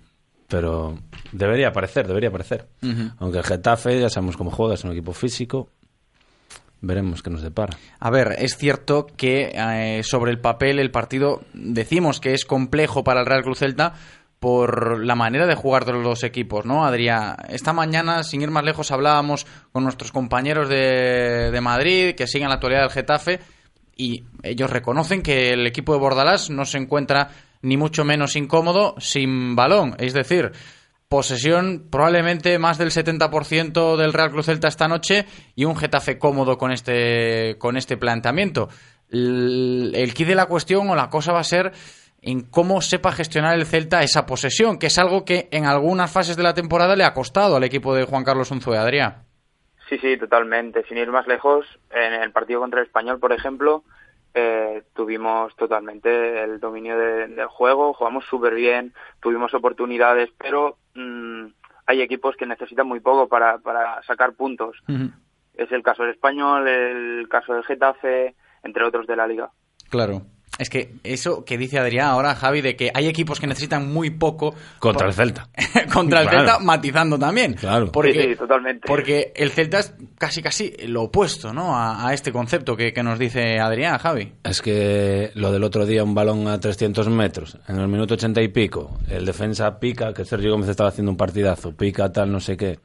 pero 0.49 0.99
debería 1.31 1.69
aparecer, 1.69 2.09
debería 2.09 2.31
aparecer. 2.31 2.67
Uh 2.83 2.87
-huh. 2.87 3.14
Aunque 3.19 3.38
el 3.38 3.45
Getafe, 3.45 4.00
ya 4.00 4.09
sabemos 4.09 4.37
cómo 4.37 4.50
juega, 4.50 4.75
es 4.75 4.85
un 4.85 4.93
equipo 4.93 5.12
físico. 5.12 5.69
Veremos 6.81 7.23
qué 7.23 7.31
nos 7.31 7.43
depara. 7.43 7.76
A 7.99 8.11
ver, 8.11 8.37
es 8.38 8.57
cierto 8.57 9.07
que 9.17 9.52
eh, 9.55 10.02
sobre 10.05 10.31
el 10.31 10.40
papel 10.40 10.78
el 10.78 10.90
partido 10.90 11.43
decimos 11.52 12.21
que 12.21 12.35
es 12.35 12.45
complejo 12.45 13.02
para 13.05 13.21
el 13.21 13.26
Real 13.26 13.43
Cruz 13.43 13.59
Celta 13.59 13.95
por 14.38 15.05
la 15.05 15.17
manera 15.17 15.47
de 15.47 15.57
jugar 15.57 15.85
de 15.85 15.93
los 15.93 16.05
dos 16.05 16.23
equipos, 16.23 16.64
¿no, 16.64 16.87
Adrián? 16.87 17.35
Esta 17.49 17.73
mañana, 17.73 18.23
sin 18.23 18.40
ir 18.40 18.52
más 18.52 18.62
lejos, 18.62 18.93
hablábamos 18.93 19.45
con 19.73 19.83
nuestros 19.83 20.12
compañeros 20.12 20.69
de, 20.69 21.50
de 21.50 21.61
Madrid 21.61 22.14
que 22.14 22.28
siguen 22.28 22.49
la 22.49 22.55
actualidad 22.55 22.83
del 22.83 22.90
Getafe 22.90 23.40
y 23.97 24.25
ellos 24.45 24.71
reconocen 24.71 25.23
que 25.23 25.50
el 25.50 25.67
equipo 25.67 25.93
de 25.93 25.99
Bordalás 25.99 26.50
no 26.50 26.64
se 26.64 26.78
encuentra 26.78 27.31
ni 27.62 27.76
mucho 27.76 28.04
menos 28.04 28.36
incómodo 28.36 28.94
sin 28.98 29.56
balón. 29.56 29.94
Es 29.98 30.14
decir, 30.14 30.52
posesión 31.08 31.88
probablemente 31.90 32.58
más 32.58 32.78
del 32.78 32.90
70% 32.90 33.96
del 33.96 34.12
Real 34.12 34.30
Cruz 34.30 34.46
Celta 34.46 34.68
esta 34.68 34.88
noche 34.88 35.26
y 35.54 35.64
un 35.64 35.76
Getafe 35.76 36.18
cómodo 36.18 36.58
con 36.58 36.70
este, 36.70 37.56
con 37.58 37.76
este 37.76 37.96
planteamiento. 37.96 38.68
El, 39.10 39.92
el 39.94 40.14
key 40.14 40.26
de 40.26 40.34
la 40.34 40.46
cuestión 40.46 40.88
o 40.90 40.94
la 40.94 41.08
cosa 41.08 41.32
va 41.32 41.40
a 41.40 41.44
ser 41.44 41.72
en 42.20 42.42
cómo 42.42 42.80
sepa 42.80 43.12
gestionar 43.12 43.54
el 43.54 43.66
Celta 43.66 44.02
esa 44.02 44.26
posesión, 44.26 44.78
que 44.78 44.88
es 44.88 44.98
algo 44.98 45.24
que 45.24 45.48
en 45.50 45.64
algunas 45.64 46.12
fases 46.12 46.36
de 46.36 46.42
la 46.42 46.54
temporada 46.54 46.96
le 46.96 47.04
ha 47.04 47.14
costado 47.14 47.56
al 47.56 47.64
equipo 47.64 47.94
de 47.94 48.04
Juan 48.04 48.24
Carlos 48.24 48.50
Unzué, 48.50 48.76
Adrián. 48.76 49.24
Sí, 49.88 49.96
sí, 49.98 50.18
totalmente. 50.18 50.84
Sin 50.86 50.98
ir 50.98 51.10
más 51.10 51.26
lejos, 51.26 51.64
en 51.90 52.12
el 52.22 52.30
partido 52.32 52.60
contra 52.60 52.80
el 52.80 52.86
Español, 52.86 53.18
por 53.18 53.32
ejemplo, 53.32 53.84
eh, 54.35 54.82
tuvimos 54.94 55.54
totalmente 55.56 56.42
el 56.42 56.61
dominio 56.61 56.99
de, 56.99 57.28
del 57.28 57.47
juego, 57.49 57.94
jugamos 57.94 58.25
súper 58.26 58.54
bien, 58.54 58.92
tuvimos 59.20 59.52
oportunidades, 59.54 60.30
pero 60.38 60.76
mmm, 60.94 61.47
hay 61.87 62.02
equipos 62.02 62.37
que 62.37 62.47
necesitan 62.47 62.87
muy 62.87 63.00
poco 63.00 63.28
para, 63.28 63.58
para 63.58 64.02
sacar 64.02 64.35
puntos. 64.35 64.76
Uh 64.88 64.92
-huh. 64.92 65.12
Es 65.54 65.73
el 65.73 65.82
caso 65.82 66.02
del 66.02 66.12
Español, 66.12 66.68
el 66.68 67.28
caso 67.28 67.54
del 67.54 67.64
Getafe, 67.64 68.35
entre 68.62 68.85
otros 68.85 69.06
de 69.06 69.16
la 69.16 69.26
liga. 69.26 69.50
Claro. 69.90 70.23
Es 70.58 70.70
que 70.70 70.94
eso 71.04 71.44
que 71.44 71.56
dice 71.56 71.78
Adrián 71.78 72.08
ahora, 72.08 72.34
Javi, 72.34 72.60
de 72.60 72.74
que 72.74 72.90
hay 72.92 73.06
equipos 73.06 73.38
que 73.38 73.46
necesitan 73.46 73.92
muy 73.92 74.10
poco. 74.10 74.54
Contra 74.78 75.06
por... 75.06 75.08
el 75.08 75.14
Celta. 75.14 75.48
contra 75.92 76.22
el 76.22 76.28
Claro. 76.28 76.46
Celta, 76.46 76.58
matizando 76.64 77.18
también. 77.18 77.54
Claro. 77.54 77.92
Porque, 77.92 78.12
Sí, 78.12 78.28
sí, 78.30 78.36
totalmente. 78.36 78.86
Porque 78.86 79.32
el 79.36 79.50
Celta 79.50 79.78
es 79.78 79.94
casi 80.18 80.42
casi 80.42 80.72
lo 80.88 81.04
opuesto, 81.04 81.52
¿no? 81.52 81.76
A, 81.76 82.08
a 82.08 82.12
este 82.12 82.32
concepto 82.32 82.76
que, 82.76 82.92
que 82.92 83.02
nos 83.02 83.18
dice 83.18 83.58
Adrián, 83.60 83.98
Javi. 83.98 84.32
Es 84.42 84.60
que 84.60 85.30
lo 85.34 85.52
del 85.52 85.62
otro 85.62 85.86
día, 85.86 86.02
un 86.02 86.14
balón 86.14 86.48
a 86.48 86.58
300 86.58 87.08
metros, 87.08 87.56
en 87.68 87.78
el 87.78 87.88
minuto 87.88 88.14
80 88.14 88.42
y 88.42 88.48
pico, 88.48 88.98
el 89.08 89.24
defensa 89.24 89.78
pica, 89.78 90.12
que 90.12 90.24
Sergio 90.24 90.50
Gómez 90.50 90.68
estaba 90.68 90.88
haciendo 90.88 91.12
un 91.12 91.16
partidazo, 91.16 91.72
pica 91.72 92.10
tal, 92.10 92.32
no 92.32 92.40
sé 92.40 92.56
qué. 92.56 92.78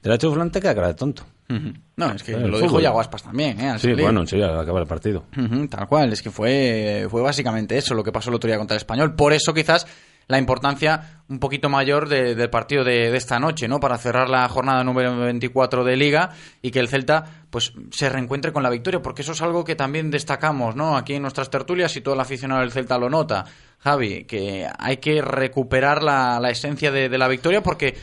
Te 0.00 0.08
la 0.08 0.14
ha 0.14 0.16
hecho 0.16 0.30
volante 0.30 0.60
que 0.60 0.74
cara 0.74 0.88
de 0.88 0.94
tonto. 0.94 1.24
No, 1.48 2.12
es 2.12 2.22
que 2.22 2.36
lo 2.36 2.58
dijo. 2.60 2.80
Yaguaspas 2.80 3.22
también, 3.22 3.60
¿eh? 3.60 3.70
Al 3.70 3.78
Sí, 3.80 3.88
salir. 3.88 4.02
bueno, 4.02 4.26
sí, 4.26 4.40
al 4.40 4.58
acabar 4.58 4.82
el 4.82 4.88
partido. 4.88 5.24
Tal 5.70 5.86
cual, 5.88 6.12
es 6.12 6.22
que 6.22 6.30
fue, 6.30 7.06
fue 7.10 7.22
básicamente 7.22 7.76
eso 7.78 7.94
lo 7.94 8.02
que 8.04 8.12
pasó 8.12 8.30
el 8.30 8.36
otro 8.36 8.48
día 8.48 8.58
contra 8.58 8.74
el 8.74 8.78
español. 8.80 9.14
Por 9.14 9.32
eso 9.32 9.54
quizás 9.54 9.86
la 10.28 10.38
importancia 10.38 11.22
un 11.28 11.38
poquito 11.38 11.68
mayor 11.68 12.08
de- 12.08 12.34
del 12.34 12.50
partido 12.50 12.82
de, 12.82 13.12
de 13.12 13.16
esta 13.16 13.38
noche, 13.38 13.68
¿no? 13.68 13.78
Para 13.78 13.96
cerrar 13.96 14.28
la 14.28 14.48
jornada 14.48 14.82
número 14.82 15.16
24 15.16 15.84
de 15.84 15.96
Liga 15.96 16.30
y 16.62 16.72
que 16.72 16.80
el 16.80 16.88
Celta 16.88 17.24
pues 17.48 17.72
se 17.92 18.08
reencuentre 18.08 18.52
con 18.52 18.64
la 18.64 18.70
victoria, 18.70 19.00
porque 19.00 19.22
eso 19.22 19.32
es 19.32 19.40
algo 19.42 19.62
que 19.64 19.76
también 19.76 20.10
destacamos, 20.10 20.74
¿no? 20.74 20.96
Aquí 20.96 21.14
en 21.14 21.22
nuestras 21.22 21.48
tertulias 21.48 21.94
y 21.96 22.00
todo 22.00 22.14
el 22.14 22.20
aficionado 22.20 22.60
del 22.62 22.72
Celta 22.72 22.98
lo 22.98 23.08
nota. 23.08 23.44
Javi, 23.78 24.24
que 24.24 24.66
hay 24.78 24.96
que 24.96 25.22
recuperar 25.22 26.02
la, 26.02 26.40
la 26.40 26.50
esencia 26.50 26.90
de, 26.90 27.08
de 27.08 27.18
la 27.18 27.28
victoria 27.28 27.62
porque 27.62 27.94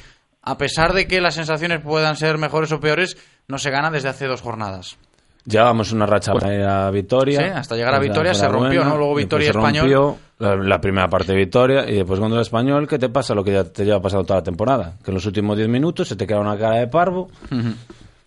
a 0.42 0.58
pesar 0.58 0.94
de 0.94 1.08
que 1.08 1.20
las 1.22 1.36
sensaciones 1.36 1.82
puedan 1.82 2.16
ser 2.16 2.38
mejores 2.38 2.72
o 2.72 2.80
peores, 2.80 3.18
no 3.48 3.58
se 3.58 3.70
gana 3.70 3.92
desde 3.92 4.10
hace 4.10 4.26
dos 4.28 4.42
jornadas. 4.42 4.98
Llevábamos 5.46 5.92
una 5.92 6.06
racha 6.06 6.32
a 6.32 6.90
Vitoria. 6.90 7.40
Sí, 7.40 7.46
hasta 7.46 7.76
llegar 7.76 7.94
a 7.94 7.98
Esa 7.98 8.04
Vitoria 8.08 8.34
se 8.34 8.48
rompió, 8.48 8.80
buena, 8.80 8.90
¿no? 8.92 8.98
Luego 8.98 9.16
Vitoria 9.16 9.52
se 9.52 9.58
Español. 9.58 9.92
rompió 9.92 10.18
La, 10.40 10.56
la 10.56 10.80
primera 10.80 11.10
parte 11.10 11.34
de 11.34 11.38
Vitoria 11.40 11.90
y 11.90 11.96
después 11.96 12.18
cuando 12.20 12.38
el 12.38 12.42
Español, 12.44 12.88
¿qué 12.88 12.98
te 12.98 13.10
pasa? 13.10 13.36
Lo 13.36 13.44
que 13.44 13.52
ya 13.52 13.66
te 13.66 13.84
lleva 13.84 14.02
pasando 14.02 14.24
toda 14.24 14.40
la 14.40 14.44
temporada. 14.44 14.94
Que 15.04 15.12
en 15.12 15.16
los 15.16 15.26
últimos 15.26 15.58
10 15.58 15.68
minutos 15.68 16.08
se 16.08 16.16
te 16.16 16.26
queda 16.26 16.40
una 16.40 16.58
cara 16.58 16.78
de 16.78 16.88
parvo. 16.88 17.30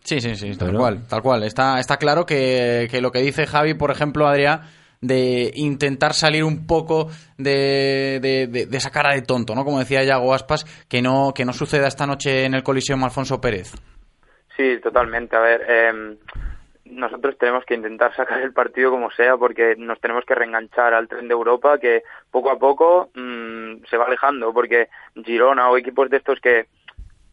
Sí, 0.04 0.20
sí, 0.20 0.36
sí, 0.36 0.54
tal 0.56 0.76
cual, 0.76 1.06
tal 1.08 1.22
cual. 1.22 1.42
Está, 1.44 1.80
está 1.80 1.96
claro 1.96 2.26
que, 2.26 2.86
que 2.90 3.00
lo 3.00 3.10
que 3.10 3.22
dice 3.22 3.46
Javi, 3.46 3.72
por 3.72 3.90
ejemplo, 3.90 4.28
Adrián, 4.28 4.60
de 5.00 5.50
intentar 5.54 6.12
salir 6.12 6.44
un 6.44 6.66
poco 6.66 7.08
de, 7.38 8.18
de, 8.22 8.46
de, 8.46 8.66
de 8.66 8.76
esa 8.76 8.90
cara 8.90 9.14
de 9.14 9.22
tonto, 9.22 9.54
¿no? 9.54 9.64
Como 9.64 9.78
decía 9.78 10.04
Yago 10.04 10.34
Aspas, 10.34 10.66
que 10.86 11.00
no, 11.00 11.32
que 11.34 11.46
no 11.46 11.52
suceda 11.54 11.88
esta 11.88 12.06
noche 12.06 12.44
en 12.44 12.52
el 12.54 12.62
Coliseum 12.62 13.02
Alfonso 13.04 13.40
Pérez. 13.40 13.72
Sí, 14.56 14.78
totalmente. 14.80 15.36
A 15.36 15.40
ver, 15.40 15.64
eh, 15.68 16.16
nosotros 16.86 17.36
tenemos 17.38 17.64
que 17.64 17.74
intentar 17.74 18.14
sacar 18.14 18.40
el 18.40 18.52
partido 18.52 18.90
como 18.90 19.10
sea 19.10 19.36
porque 19.36 19.74
nos 19.76 20.00
tenemos 20.00 20.24
que 20.24 20.34
reenganchar 20.34 20.94
al 20.94 21.08
tren 21.08 21.28
de 21.28 21.34
Europa 21.34 21.78
que 21.78 22.02
poco 22.30 22.50
a 22.50 22.58
poco 22.58 23.10
mmm, 23.14 23.84
se 23.88 23.96
va 23.96 24.06
alejando 24.06 24.52
porque 24.52 24.88
Girona 25.24 25.68
o 25.68 25.76
equipos 25.76 26.08
de 26.10 26.18
estos 26.18 26.40
que 26.40 26.66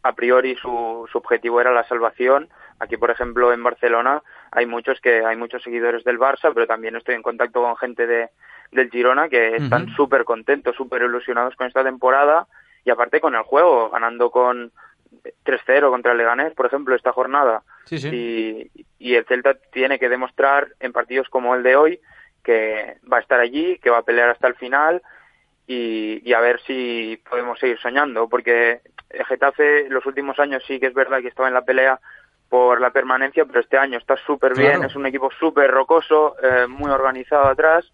a 0.01 0.13
priori 0.13 0.55
su, 0.55 1.07
su 1.09 1.17
objetivo 1.17 1.61
era 1.61 1.71
la 1.71 1.87
salvación. 1.87 2.49
Aquí, 2.79 2.97
por 2.97 3.09
ejemplo, 3.09 3.53
en 3.53 3.63
Barcelona 3.63 4.21
hay 4.51 4.65
muchos 4.65 4.99
que 4.99 5.25
hay 5.25 5.37
muchos 5.37 5.63
seguidores 5.63 6.03
del 6.03 6.19
Barça, 6.19 6.51
pero 6.53 6.67
también 6.67 6.95
estoy 6.97 7.15
en 7.15 7.21
contacto 7.21 7.61
con 7.61 7.77
gente 7.77 8.05
de, 8.05 8.29
del 8.71 8.89
Girona 8.89 9.29
que 9.29 9.55
están 9.55 9.83
uh 9.83 9.85
-huh. 9.85 9.95
súper 9.95 10.25
contentos, 10.25 10.75
súper 10.75 11.03
ilusionados 11.03 11.55
con 11.55 11.67
esta 11.67 11.83
temporada 11.83 12.47
y 12.83 12.89
aparte 12.89 13.21
con 13.21 13.35
el 13.35 13.43
juego, 13.43 13.89
ganando 13.91 14.29
con 14.29 14.73
3-0 15.45 15.89
contra 15.89 16.11
el 16.11 16.17
Leganés, 16.17 16.53
por 16.53 16.65
ejemplo, 16.65 16.95
esta 16.95 17.11
jornada. 17.11 17.63
Sí, 17.85 17.97
sí. 17.97 18.09
Y, 18.11 18.85
y 18.99 19.15
el 19.15 19.25
Celta 19.25 19.55
tiene 19.71 19.99
que 19.99 20.09
demostrar 20.09 20.69
en 20.79 20.91
partidos 20.93 21.29
como 21.29 21.55
el 21.55 21.63
de 21.63 21.75
hoy 21.75 21.99
que 22.43 22.97
va 23.11 23.17
a 23.17 23.21
estar 23.21 23.39
allí, 23.39 23.77
que 23.79 23.89
va 23.89 23.99
a 23.99 24.03
pelear 24.03 24.29
hasta 24.29 24.47
el 24.47 24.55
final 24.55 25.01
y, 25.67 26.21
y 26.27 26.33
a 26.33 26.39
ver 26.41 26.59
si 26.67 27.21
podemos 27.29 27.57
seguir 27.59 27.79
soñando, 27.79 28.27
porque 28.27 28.81
el 29.09 29.25
Getafe 29.25 29.87
los 29.89 30.05
últimos 30.05 30.37
años 30.39 30.63
sí 30.67 30.79
que 30.79 30.87
es 30.87 30.93
verdad 30.93 31.21
que 31.21 31.29
estaba 31.29 31.47
en 31.47 31.53
la 31.53 31.61
pelea 31.63 31.99
por 32.49 32.81
la 32.81 32.91
permanencia, 32.91 33.45
pero 33.45 33.61
este 33.61 33.77
año 33.77 33.97
está 33.97 34.15
súper 34.17 34.53
bien, 34.55 34.73
Claro. 34.73 34.87
es 34.87 34.95
un 34.95 35.05
equipo 35.05 35.31
súper 35.39 35.71
rocoso, 35.71 36.35
eh, 36.43 36.67
muy 36.67 36.91
organizado 36.91 37.45
atrás 37.47 37.89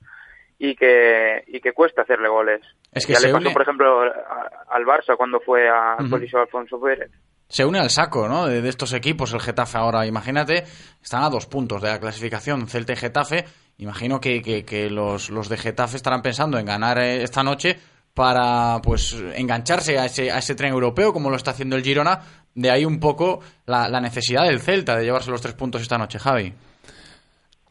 y 0.59 0.75
que, 0.75 1.43
y 1.47 1.59
que 1.61 1.71
cuesta 1.73 2.01
hacerle 2.03 2.27
goles. 2.29 2.61
Es 2.91 3.05
que 3.05 3.13
ya 3.13 3.19
se 3.19 3.27
le 3.27 3.33
pasó, 3.33 3.45
une- 3.47 3.53
por 3.53 3.61
ejemplo, 3.61 4.01
a- 4.03 4.65
al 4.69 4.83
Barça 4.85 5.15
cuando 5.17 5.39
fue 5.39 5.67
a. 5.69 5.95
Coliseo 6.09 6.41
Alfonso 6.41 6.79
Pérez. 6.79 7.09
se 7.47 7.65
une 7.65 7.79
al 7.79 7.89
saco 7.89 8.27
¿no? 8.27 8.45
de, 8.45 8.61
de 8.61 8.69
estos 8.69 8.93
equipos 8.93 9.33
el 9.33 9.39
Getafe 9.39 9.77
ahora. 9.77 10.05
Imagínate, 10.05 10.65
están 11.01 11.23
a 11.23 11.29
dos 11.29 11.45
puntos 11.47 11.81
de 11.81 11.87
la 11.89 11.99
clasificación 11.99 12.67
Celta 12.67 12.93
y 12.93 12.97
Getafe. 12.97 13.45
Imagino 13.77 14.19
que, 14.19 14.41
que- 14.41 14.65
que 14.65 14.89
los, 14.89 15.29
los 15.29 15.47
de 15.49 15.57
Getafe 15.57 15.95
estarán 15.97 16.21
pensando 16.21 16.59
en 16.59 16.65
ganar 16.65 16.99
eh, 16.99 17.23
esta 17.23 17.41
noche 17.41 17.79
para 18.13 18.79
pues 18.83 19.13
engancharse 19.35 19.97
a 19.97 20.05
ese, 20.05 20.29
a 20.31 20.39
ese 20.39 20.55
tren 20.55 20.73
europeo 20.73 21.13
como 21.13 21.29
lo 21.29 21.37
está 21.37 21.51
haciendo 21.51 21.75
el 21.77 21.83
Girona. 21.83 22.19
De 22.53 22.69
ahí 22.69 22.83
un 22.83 22.99
poco 22.99 23.39
la, 23.65 23.87
la 23.87 24.01
necesidad 24.01 24.43
del 24.43 24.59
Celta 24.59 24.97
de 24.97 25.05
llevarse 25.05 25.31
los 25.31 25.41
tres 25.41 25.53
puntos 25.53 25.81
esta 25.81 25.97
noche, 25.97 26.19
Javi. 26.19 26.53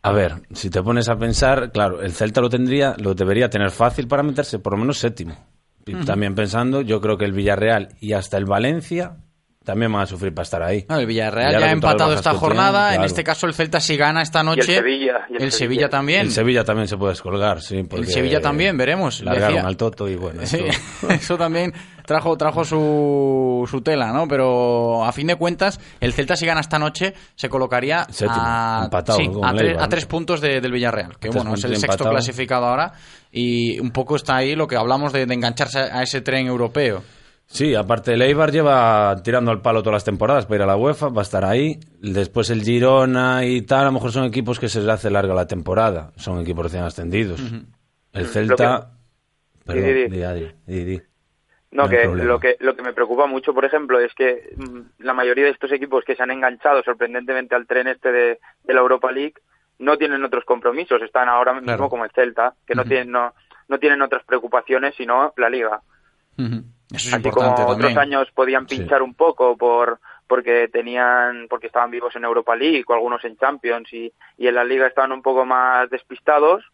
A 0.02 0.12
ver, 0.12 0.43
si 0.52 0.71
te 0.71 0.83
pones 0.83 1.09
a 1.09 1.19
pensar, 1.19 1.73
claro, 1.73 2.02
el 2.02 2.12
Celta 2.12 2.40
lo 2.40 2.49
tendría, 2.49 2.95
lo 2.99 3.14
debería 3.14 3.50
tener 3.50 3.71
fácil 3.71 4.07
para 4.07 4.23
meterse 4.23 4.59
por 4.59 4.75
lo 4.75 4.78
menos 4.78 4.99
séptimo. 4.99 5.35
Y 5.87 5.95
también 6.05 6.35
pensando, 6.35 6.83
yo 6.83 7.00
creo 7.00 7.17
que 7.17 7.25
el 7.25 7.33
Villarreal 7.33 7.97
y 7.99 8.12
hasta 8.12 8.37
el 8.37 8.45
Valencia 8.45 9.17
también 9.69 9.93
van 9.93 10.03
a 10.03 10.07
sufrir 10.07 10.33
para 10.35 10.45
estar 10.45 10.63
ahí. 10.63 10.87
No, 10.89 10.99
el 10.99 11.05
Villarreal 11.07 11.53
Ya 11.53 11.61
ya 11.61 11.67
ha 11.67 11.71
empatado 11.71 12.15
esta 12.15 12.31
tienen, 12.31 12.41
jornada. 12.41 12.95
En 12.95 13.05
este 13.05 13.23
caso, 13.23 13.47
el 13.47 13.53
Celta 13.53 13.81
si 13.81 13.99
gana 13.99 14.23
esta 14.23 14.43
noche. 14.43 14.63
Sevilla, 14.63 15.27
y 15.29 15.37
el 15.37 15.43
el 15.43 15.53
Sevilla 15.53 15.53
Sevilla. 15.53 15.89
también. 15.91 16.21
El 16.23 16.31
Sevilla 16.33 16.65
también 16.65 16.89
se 16.89 16.97
puede 16.97 17.13
descolgar, 17.13 17.61
sí. 17.61 17.85
El 17.91 18.07
Sevilla 18.07 18.41
también, 18.41 18.79
veremos. 18.79 19.21
Largaron 19.23 19.57
Decía- 19.57 19.69
al 19.69 19.77
Toto 19.77 20.09
y 20.09 20.17
bueno. 20.17 20.41
Sí, 20.47 20.57
esto- 20.67 21.09
eso 21.11 21.37
también 21.37 21.75
trajo, 22.07 22.37
trajo 22.39 22.65
su, 22.65 23.69
su 23.71 23.83
tela, 23.83 24.13
¿no? 24.13 24.27
Pero 24.27 25.05
a 25.05 25.13
fin 25.13 25.27
de 25.27 25.37
cuentas, 25.37 25.79
el 26.01 26.15
Celta 26.15 26.37
si 26.37 26.47
gana 26.47 26.61
esta 26.63 26.79
noche 26.79 27.13
se 27.35 27.51
colocaría 27.51 28.07
Séptimo, 28.11 28.41
a, 28.43 28.81
empatado, 28.85 29.19
sí, 29.19 29.27
con 29.29 29.45
a, 29.45 29.51
el 29.51 29.57
tres, 29.59 29.77
a 29.79 29.89
tres 29.89 30.07
puntos 30.07 30.41
de- 30.41 30.61
del 30.63 30.73
Villarreal, 30.73 31.19
que 31.19 31.29
bueno, 31.29 31.53
es 31.55 31.65
el 31.65 31.73
sexto 31.73 31.87
empatado. 31.93 32.11
clasificado 32.13 32.65
ahora 32.67 32.93
y 33.31 33.79
un 33.81 33.91
poco 33.91 34.17
está 34.17 34.37
ahí 34.37 34.55
lo 34.55 34.67
que 34.67 34.77
hablamos 34.77 35.13
de, 35.13 35.27
de 35.27 35.35
engancharse 35.35 35.79
a 35.81 36.03
ese 36.03 36.23
tren 36.23 36.47
europeo. 36.47 37.03
Sí, 37.50 37.75
aparte 37.75 38.12
el 38.12 38.21
Eibar 38.23 38.52
lleva 38.52 39.17
tirando 39.25 39.50
al 39.50 39.62
palo 39.62 39.81
todas 39.83 39.95
las 39.95 40.05
temporadas 40.05 40.45
para 40.45 40.57
ir 40.57 40.62
a 40.62 40.67
la 40.67 40.76
UEFA, 40.76 41.09
va 41.09 41.23
a 41.23 41.23
estar 41.23 41.45
ahí. 41.47 41.81
Después 41.99 42.50
el 42.50 42.62
Girona 42.62 43.45
y 43.47 43.62
tal, 43.62 43.81
a 43.81 43.85
lo 43.87 43.93
mejor 43.93 44.12
son 44.12 44.25
equipos 44.25 44.61
que 44.61 44.69
se 44.69 44.81
les 44.81 44.88
hace 44.90 45.11
larga 45.11 45.33
la 45.35 45.47
temporada. 45.47 46.12
Son 46.17 46.38
equipos 46.40 46.64
recién 46.64 46.83
ascendidos. 46.85 47.40
El 48.12 48.26
Celta... 48.26 48.90
Perdón, 49.64 49.85
Di, 49.85 49.93
di, 49.93 50.02
di. 50.05 50.09
di, 50.09 50.23
Adri, 50.23 50.52
di, 50.67 50.85
di. 50.85 51.02
No, 51.73 51.88
que 51.88 52.07
lo 52.07 52.38
que 52.40 52.57
lo 52.61 52.75
que 52.75 52.83
me 52.83 52.95
preocupa 52.95 53.26
mucho, 53.26 53.52
por 53.52 53.67
ejemplo, 53.67 54.00
es 54.00 54.14
que 54.14 54.55
mm, 54.57 55.02
la 55.05 55.12
mayoría 55.12 55.45
de 55.45 55.50
estos 55.50 55.71
equipos 55.73 56.05
que 56.07 56.17
se 56.17 56.23
han 56.23 56.31
enganchado 56.31 56.83
sorprendentemente 56.83 57.55
al 57.55 57.67
tren 57.67 57.87
este 57.88 58.11
de, 58.11 58.38
de 58.64 58.75
la 58.75 58.81
Europa 58.81 59.12
League 59.12 59.35
no 59.78 59.99
tienen 59.99 60.25
otros 60.25 60.45
compromisos, 60.47 61.02
están 61.02 61.28
ahora 61.28 61.52
mismo 61.52 61.67
Claro. 61.67 61.88
como 61.90 62.05
el 62.07 62.11
Celta, 62.12 62.55
que 62.67 62.75
no 62.75 62.85
tienen 62.85 63.11
no, 63.11 63.35
no 63.69 63.78
tienen 63.78 64.00
otras 64.00 64.25
preocupaciones 64.25 64.95
sino 64.97 65.35
la 65.37 65.50
liga. 65.50 65.83
Eso 66.91 67.09
es 67.09 67.15
Así 67.15 67.31
como 67.31 67.55
otros 67.55 67.97
años 67.97 68.29
podían 68.35 68.67
pinchar 68.67 69.03
un 69.03 69.15
poco 69.15 69.57
por 69.57 70.01
porque 70.27 70.69
tenían 70.69 71.47
porque 71.49 71.67
estaban 71.67 71.91
vivos 71.91 72.15
en 72.17 72.25
Europa 72.25 72.55
League 72.55 72.85
o 72.87 72.93
algunos 72.93 73.25
en 73.25 73.37
Champions 73.37 73.93
y, 73.93 74.13
y 74.37 74.47
en 74.47 74.55
la 74.55 74.65
liga 74.65 74.87
estaban 74.87 75.13
un 75.13 75.23
poco 75.23 75.45
más 75.45 75.89
despistados 75.91 76.65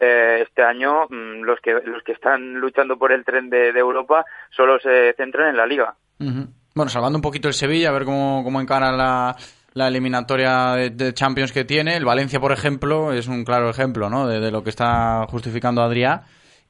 eh, 0.00 0.42
este 0.42 0.62
año 0.62 1.06
mm, 1.08 1.42
los 1.42 1.60
que 1.60 1.72
los 1.84 2.02
que 2.02 2.12
están 2.12 2.54
luchando 2.54 2.98
por 2.98 3.12
el 3.12 3.24
tren 3.24 3.50
de, 3.50 3.72
de 3.72 3.80
Europa 3.80 4.24
solo 4.50 4.78
se 4.80 5.14
centran 5.16 5.50
en 5.50 5.56
la 5.56 5.66
liga. 5.66 5.94
Bueno, 6.18 6.88
salvando 6.88 7.18
un 7.18 7.22
poquito 7.22 7.48
el 7.48 7.54
Sevilla, 7.54 7.90
a 7.90 7.92
ver 7.92 8.04
cómo, 8.04 8.42
cómo 8.44 8.60
encara 8.60 8.92
la, 8.92 9.36
la 9.74 9.88
eliminatoria 9.88 10.74
de, 10.74 11.14
Champions 11.14 11.52
que 11.52 11.64
tiene. 11.64 11.96
El 11.96 12.04
Valencia, 12.04 12.40
por 12.40 12.52
ejemplo, 12.52 13.12
es 13.12 13.28
un 13.28 13.44
claro 13.44 13.68
ejemplo 13.68 14.08
¿no? 14.08 14.26
de, 14.26 14.40
de 14.40 14.50
lo 14.50 14.62
que 14.62 14.70
está 14.70 15.26
justificando 15.28 15.82
Adrià. 15.82 16.22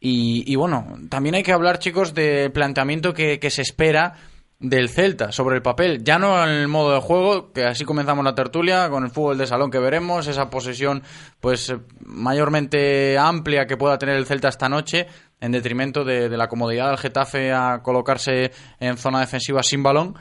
Y, 0.04 0.42
y 0.52 0.56
bueno, 0.56 0.98
también 1.08 1.36
hay 1.36 1.44
que 1.44 1.52
hablar, 1.52 1.78
chicos, 1.78 2.12
del 2.12 2.50
planteamiento 2.50 3.14
que, 3.14 3.38
se 3.50 3.62
espera 3.62 4.14
del 4.58 4.88
Celta 4.88 5.30
sobre 5.30 5.54
el 5.54 5.62
papel. 5.62 6.02
Ya 6.02 6.18
no 6.18 6.42
en 6.42 6.50
el 6.50 6.66
modo 6.66 6.92
de 6.92 7.00
juego, 7.00 7.52
que 7.52 7.64
así 7.66 7.84
comenzamos 7.84 8.24
la 8.24 8.34
tertulia, 8.34 8.90
con 8.90 9.04
el 9.04 9.12
fútbol 9.12 9.38
de 9.38 9.46
salón 9.46 9.70
que 9.70 9.78
veremos, 9.78 10.26
esa 10.26 10.50
posesión 10.50 11.04
pues 11.38 11.72
mayormente 12.04 13.16
amplia 13.16 13.68
que 13.68 13.76
pueda 13.76 13.96
tener 13.96 14.16
el 14.16 14.26
Celta 14.26 14.48
esta 14.48 14.68
noche, 14.68 15.06
en 15.40 15.52
detrimento 15.52 16.02
de, 16.02 16.28
de 16.28 16.36
la 16.36 16.48
comodidad 16.48 16.88
del 16.88 16.98
Getafe 16.98 17.52
a 17.52 17.80
colocarse 17.84 18.50
en 18.80 18.96
zona 18.96 19.20
defensiva 19.20 19.62
sin 19.62 19.84
balón. 19.84 20.16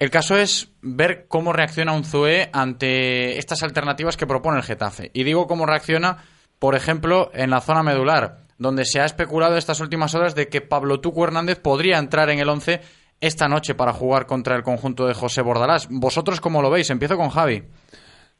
El 0.00 0.10
caso 0.10 0.36
es 0.36 0.72
ver 0.82 1.26
cómo 1.28 1.52
reacciona 1.52 1.92
un 1.92 2.02
Zue 2.02 2.50
ante 2.52 3.38
estas 3.38 3.62
alternativas 3.62 4.16
que 4.16 4.26
propone 4.26 4.56
el 4.56 4.64
Getafe. 4.64 5.12
Y 5.14 5.22
digo 5.22 5.46
cómo 5.46 5.64
reacciona, 5.64 6.24
por 6.58 6.74
ejemplo, 6.74 7.30
en 7.34 7.50
la 7.50 7.60
zona 7.60 7.84
medular, 7.84 8.45
donde 8.58 8.84
se 8.84 9.00
ha 9.00 9.04
especulado 9.04 9.56
estas 9.56 9.80
últimas 9.80 10.14
horas 10.14 10.34
de 10.34 10.48
que 10.48 10.60
Pablo 10.60 11.00
Tuco 11.00 11.24
Hernández 11.24 11.58
podría 11.58 11.98
entrar 11.98 12.30
en 12.30 12.38
el 12.38 12.48
11 12.48 12.80
esta 13.20 13.48
noche 13.48 13.74
para 13.74 13.92
jugar 13.92 14.26
contra 14.26 14.56
el 14.56 14.62
conjunto 14.62 15.06
de 15.06 15.14
José 15.14 15.42
Bordalás. 15.42 15.88
¿Vosotros 15.90 16.40
cómo 16.40 16.62
lo 16.62 16.70
veis? 16.70 16.90
Empiezo 16.90 17.16
con 17.16 17.30
Javi. 17.30 17.64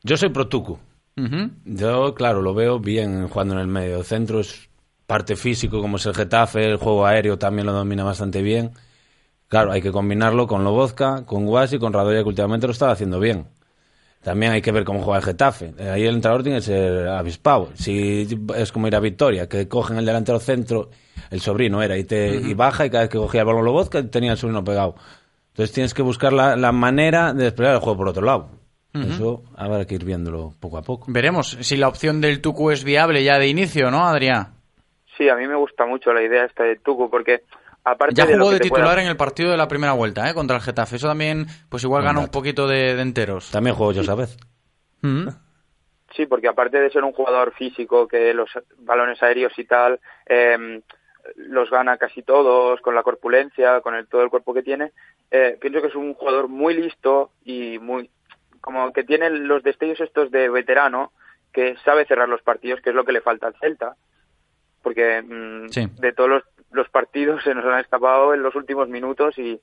Yo 0.03 0.17
soy 0.17 0.31
pro 0.31 0.49
Tucu. 0.49 0.79
Yo, 1.65 2.15
claro, 2.15 2.43
lo 2.43 2.53
veo 2.53 2.79
bien 2.79 3.29
jugando 3.29 3.55
en 3.55 3.61
el 3.61 3.67
medio. 3.67 3.99
El 3.99 4.05
centro 4.05 4.41
es 4.41 4.69
parte 5.07 5.37
físico, 5.37 5.81
como 5.81 5.97
es 5.97 6.05
el 6.07 6.15
Getafe, 6.15 6.65
el 6.65 6.77
juego 6.77 7.07
aéreo 7.07 7.39
también 7.39 7.67
lo 7.67 7.73
domina 7.73 8.05
bastante 8.05 8.43
bien. 8.43 8.73
Claro, 9.49 9.73
hay 9.73 9.81
que 9.81 9.93
combinarlo 9.93 10.47
con 10.47 10.65
Lobozka, 10.65 11.25
con 11.25 11.47
Guasi 11.47 11.77
y 11.77 11.79
con 11.79 11.93
Radoya, 11.93 12.23
que 12.23 12.29
últimamente 12.29 12.67
lo 12.67 12.73
estaba 12.73 12.93
haciendo 12.93 13.21
bien. 13.21 13.47
También 14.27 14.51
hay 14.51 14.61
que 14.61 14.73
ver 14.73 14.83
cómo 14.83 15.03
juega 15.03 15.21
el 15.21 15.25
Getafe. 15.25 15.73
Eh, 15.79 15.89
Ahí 15.89 16.03
el 16.05 16.17
entrenador 16.17 16.43
tiene 16.43 16.59
que 16.59 16.65
ser 16.65 17.07
avispado. 17.07 17.69
Si 17.75 18.27
es 18.57 18.73
como 18.73 18.89
ir 18.89 18.97
a 18.97 18.99
Victoria, 18.99 19.49
que 19.49 19.69
cogen 19.69 19.99
el 19.99 20.05
delantero 20.05 20.41
centro, 20.41 20.91
el 21.31 21.39
sobrino 21.41 21.81
era, 21.81 21.97
y, 21.97 22.03
te, 22.03 22.35
y 22.35 22.53
baja, 22.55 22.85
y 22.87 22.91
cada 22.91 23.05
vez 23.05 23.11
que 23.11 23.19
cogía 23.19 23.43
el 23.43 23.47
balón 23.47 23.65
Lobozka 23.65 24.03
tenía 24.11 24.33
el 24.33 24.37
sobrino 24.37 24.65
pegado. 24.65 24.97
Entonces 25.51 25.73
tienes 25.73 25.95
que 25.95 26.03
buscar 26.03 26.33
la, 26.33 26.57
la 26.57 26.73
manera 26.73 27.33
de 27.33 27.45
desplegar 27.45 27.77
el 27.77 27.81
juego 27.81 27.99
por 27.99 28.09
otro 28.09 28.27
lado. 28.27 28.49
Eso 28.95 29.45
habrá 29.55 29.85
que 29.85 29.95
ir 29.95 30.05
viéndolo 30.05 30.55
poco 30.59 30.77
a 30.79 30.83
poco. 30.83 31.07
Veremos 31.09 31.57
si 31.61 31.77
la 31.77 31.87
opción 31.87 32.21
del 32.21 32.41
Tucu 32.41 32.73
es 32.73 32.83
viable 32.83 33.23
ya 33.23 33.39
de 33.39 33.47
inicio, 33.47 33.93
¿no, 33.93 34.09
Adrián? 34.09 34.55
sí 35.17 35.29
a 35.29 35.37
mí 35.37 35.47
me 35.47 35.55
gusta 35.55 35.87
mucho 35.87 36.13
la 36.13 36.23
idea 36.23 36.45
esta 36.47 36.65
de 36.65 36.75
Tuco 36.77 37.09
porque 37.09 37.43
aparte 37.87 38.15
Ya 38.15 38.25
jugó 38.27 38.51
de 38.51 38.59
pueda- 38.59 38.61
titular 38.61 38.99
en 38.99 39.07
el 39.07 39.17
partido 39.17 39.51
de 39.51 39.57
la 39.57 39.69
primera 39.69 39.93
vuelta, 39.95 40.29
¿eh? 40.29 40.35
Contra 40.35 40.57
el 40.57 40.63
Getafe. 40.63 40.97
Eso 40.97 41.09
también, 41.09 41.47
pues 41.69 41.83
igual 41.85 42.03
gana 42.05 42.21
un 42.21 42.29
poquito 42.29 42.67
de, 42.67 42.95
de 42.95 43.03
enteros. 43.03 43.51
También 43.51 43.75
juego 43.77 43.93
yo 43.93 44.03
esa 44.03 44.15
vez. 44.15 44.37
Mm. 45.03 45.29
Sí, 46.15 46.27
porque 46.27 46.49
aparte 46.49 46.79
de 46.81 46.91
ser 46.91 47.05
un 47.05 47.13
jugador 47.13 47.53
físico 47.55 48.09
que 48.09 48.33
los 48.33 48.49
balones 48.79 49.23
aéreos 49.23 49.53
y 49.59 49.65
tal 49.65 50.01
eh, 50.27 50.81
los 51.37 51.69
gana 51.71 51.99
casi 51.99 52.23
todos 52.23 52.81
con 52.81 52.95
la 52.95 53.03
corpulencia, 53.03 53.81
con 53.81 53.95
el, 53.95 54.07
todo 54.07 54.23
el 54.23 54.31
cuerpo 54.31 54.55
que 54.55 54.63
tiene, 54.63 54.93
eh, 55.31 55.59
pienso 55.61 55.83
que 55.83 55.89
es 55.89 55.95
un 55.95 56.15
jugador 56.15 56.49
muy 56.49 56.75
listo 56.75 57.33
y 57.45 57.79
muy 57.81 58.11
como 58.61 58.93
que 58.93 59.05
tiene 59.05 59.29
los 59.31 59.63
destellos 59.63 60.01
estos 60.01 60.31
de 60.31 60.49
veterano 60.49 61.13
que 61.53 61.77
sabe 61.85 62.07
cerrar 62.07 62.29
los 62.29 62.43
partidos, 62.43 62.81
que 62.81 62.91
es 62.91 62.97
lo 62.97 63.05
que 63.05 63.13
le 63.13 63.21
falta 63.21 63.47
al 63.49 63.55
Celta, 63.61 63.95
porque 64.83 65.23
mm, 65.23 65.69
Sí. 65.71 65.87
de 66.01 66.13
todos 66.13 66.31
los, 66.31 66.43
los 66.71 66.89
partidos 66.89 67.43
se 67.43 67.55
nos 67.55 67.65
han 67.65 67.81
escapado 67.81 68.35
en 68.35 68.43
los 68.43 68.55
últimos 68.55 68.89
minutos 68.89 69.39
y 69.39 69.61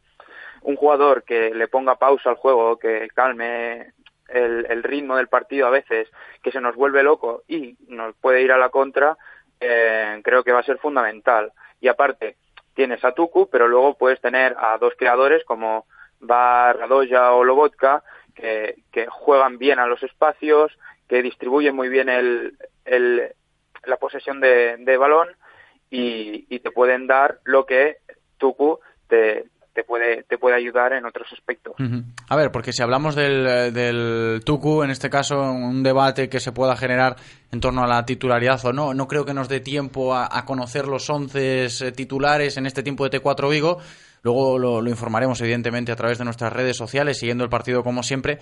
un 0.62 0.76
jugador 0.76 1.24
que 1.24 1.54
le 1.54 1.68
ponga 1.68 1.96
pausa 1.96 2.30
al 2.30 2.36
juego, 2.36 2.78
que 2.78 3.08
calme 3.13 3.94
el, 4.30 4.84
ritmo 4.84 5.18
del 5.18 5.28
partido 5.28 5.68
a 5.68 5.72
veces, 5.72 6.10
que 6.42 6.52
se 6.52 6.62
nos 6.62 6.76
vuelve 6.76 7.04
loco 7.04 7.44
y 7.48 7.76
nos 7.88 8.16
puede 8.16 8.42
ir 8.42 8.52
a 8.52 8.58
la 8.58 8.70
contra, 8.70 9.18
eh, 9.60 10.22
creo 10.24 10.44
que 10.44 10.52
va 10.52 10.60
a 10.60 10.63
ser 10.63 10.78
fundamental. 10.78 11.52
Y 11.82 11.88
aparte, 11.88 12.38
tienes 12.74 13.04
a 13.04 13.12
Tuku, 13.12 13.50
pero 13.50 13.68
luego 13.68 13.98
puedes 13.98 14.22
tener 14.22 14.56
a 14.58 14.78
dos 14.78 14.94
creadores 14.98 15.44
como 15.44 15.86
Bar, 16.20 16.78
Radoya 16.80 17.34
o 17.34 17.44
Lobotka, 17.44 18.04
que, 18.34 18.78
que 18.92 19.08
juegan 19.08 19.58
bien 19.58 19.80
a 19.80 19.86
los 19.86 20.02
espacios, 20.02 20.72
que 21.08 21.22
distribuyen 21.22 21.76
muy 21.76 21.89
bien 21.89 22.10
el, 22.10 22.58
la 23.86 23.98
posesión 23.98 24.39
de 24.39 24.98
balón 24.98 25.28
y, 25.93 26.47
y, 26.49 26.60
te 26.60 26.71
pueden 26.71 27.06
dar 27.06 27.39
lo 27.43 27.65
que 27.65 27.97
Tuku 28.39 28.79
te, 29.08 29.45
te 29.73 29.84
puede, 29.84 30.23
te 30.23 30.38
puede 30.38 30.56
ayudar 30.56 30.93
en 30.93 31.06
otros 31.06 31.27
aspectos. 31.34 31.75
A 32.29 32.36
ver, 32.36 32.51
porque 32.51 32.71
si 32.71 32.84
hablamos 32.84 33.15
del, 33.15 33.73
del 33.73 34.41
Tuku, 34.45 34.84
en 34.84 34.91
este 34.91 35.10
caso, 35.10 35.39
un 35.41 35.84
debate 35.84 36.29
que 36.29 36.39
se 36.39 36.51
pueda 36.51 36.75
generar 36.75 37.15
en 37.51 37.60
torno 37.60 37.84
a 37.84 37.88
la 37.88 38.06
titularidad 38.06 38.63
o 38.65 38.73
no, 38.73 38.93
no 38.93 39.08
creo 39.08 39.25
que 39.25 39.34
nos 39.34 39.49
dé 39.49 39.60
tiempo 39.60 40.15
a, 40.15 40.45
conocer 40.45 40.88
los 40.88 41.10
once 41.10 41.91
titulares 41.95 42.58
en 42.58 42.65
este 42.65 42.84
tiempo 42.84 43.08
de 43.08 43.19
T4 43.19 43.49
Vigo. 43.49 43.79
Luego 44.21 44.58
lo, 44.58 44.88
informaremos, 44.88 45.41
evidentemente, 45.41 45.91
a 45.91 45.95
través 45.95 46.17
de 46.17 46.25
nuestras 46.25 46.53
redes 46.53 46.77
sociales, 46.77 47.19
siguiendo 47.19 47.43
el 47.43 47.49
partido 47.49 47.84
como 47.84 48.03
siempre. 48.03 48.39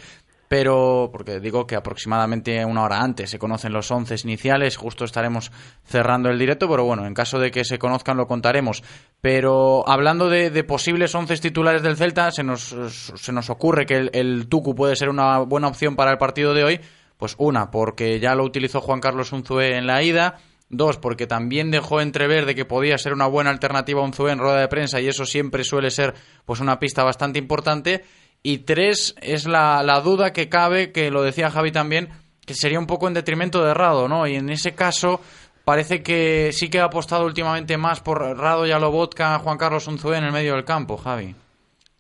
Pero, 0.51 1.07
porque 1.13 1.39
digo 1.39 1.65
que 1.65 1.77
aproximadamente 1.77 2.65
una 2.65 2.83
hora 2.83 2.99
antes 2.99 3.29
se 3.29 3.39
conocen 3.39 3.71
los 3.71 3.89
once 3.89 4.15
iniciales, 4.25 4.75
justo 4.75 5.05
estaremos 5.05 5.49
cerrando 5.85 6.27
el 6.27 6.37
directo, 6.37 6.67
pero 6.67 6.83
bueno, 6.83 7.07
en 7.07 7.13
caso 7.13 7.39
de 7.39 7.51
que 7.51 7.63
se 7.63 7.79
conozcan 7.79 8.17
lo 8.17 8.27
contaremos. 8.27 8.83
Pero 9.21 9.87
hablando 9.87 10.27
de, 10.27 10.51
posibles 10.65 11.15
once 11.15 11.37
titulares 11.37 11.83
del 11.83 11.95
Celta, 11.95 12.31
se 12.31 12.43
nos, 12.43 12.75
se 12.91 13.31
nos 13.31 13.49
ocurre 13.49 13.85
que 13.85 13.95
el, 13.95 14.09
el 14.11 14.49
Tucu 14.49 14.75
puede 14.75 14.97
ser 14.97 15.07
una 15.07 15.37
buena 15.37 15.69
opción 15.69 15.95
para 15.95 16.11
el 16.11 16.17
partido 16.17 16.53
de 16.53 16.65
hoy. 16.65 16.81
Pues 17.15 17.35
una, 17.37 17.71
porque 17.71 18.19
ya 18.19 18.35
lo 18.35 18.43
utilizó 18.43 18.81
Juan 18.81 18.99
Carlos 18.99 19.31
Unzué 19.31 19.77
en 19.77 19.87
la 19.87 20.03
ida. 20.03 20.39
Dos, 20.67 20.97
porque 20.97 21.27
también 21.27 21.71
dejó 21.71 22.01
entrever 22.01 22.45
de 22.45 22.55
que 22.55 22.65
podía 22.65 22.97
ser 22.97 23.13
una 23.13 23.27
buena 23.27 23.51
alternativa 23.51 24.01
a 24.01 24.03
Unzué 24.03 24.33
en 24.33 24.39
rueda 24.39 24.59
de 24.59 24.67
prensa 24.67 24.99
y 24.99 25.07
eso 25.07 25.25
siempre 25.25 25.63
suele 25.63 25.91
ser 25.91 26.13
pues 26.43 26.59
una 26.59 26.77
pista 26.77 27.05
bastante 27.05 27.39
importante. 27.39 28.03
Y 28.43 28.59
tres, 28.59 29.15
es 29.21 29.45
la, 29.45 29.83
la, 29.83 30.01
duda 30.01 30.33
que 30.33 30.49
cabe, 30.49 30.91
que 30.91 31.11
lo 31.11 31.21
decía 31.21 31.51
Javi 31.51 31.71
también, 31.71 32.09
que 32.45 32.55
sería 32.55 32.79
un 32.79 32.87
poco 32.87 33.07
en 33.07 33.13
detrimento 33.13 33.63
de 33.63 33.73
Rado, 33.73 34.07
¿no? 34.07 34.25
Y 34.27 34.35
en 34.35 34.49
ese 34.49 34.73
caso 34.73 35.21
parece 35.63 36.01
que 36.01 36.51
sí 36.51 36.69
que 36.69 36.79
ha 36.79 36.85
apostado 36.85 37.25
últimamente 37.25 37.77
más 37.77 38.01
por 38.01 38.19
Rado 38.19 38.65
y 38.65 38.71
Alobotka, 38.71 39.37
Juan 39.39 39.57
Carlos 39.57 39.87
Unzué 39.87 40.17
en 40.17 40.23
el 40.23 40.31
medio 40.31 40.55
del 40.55 40.65
campo, 40.65 40.97
Javi. 40.97 41.35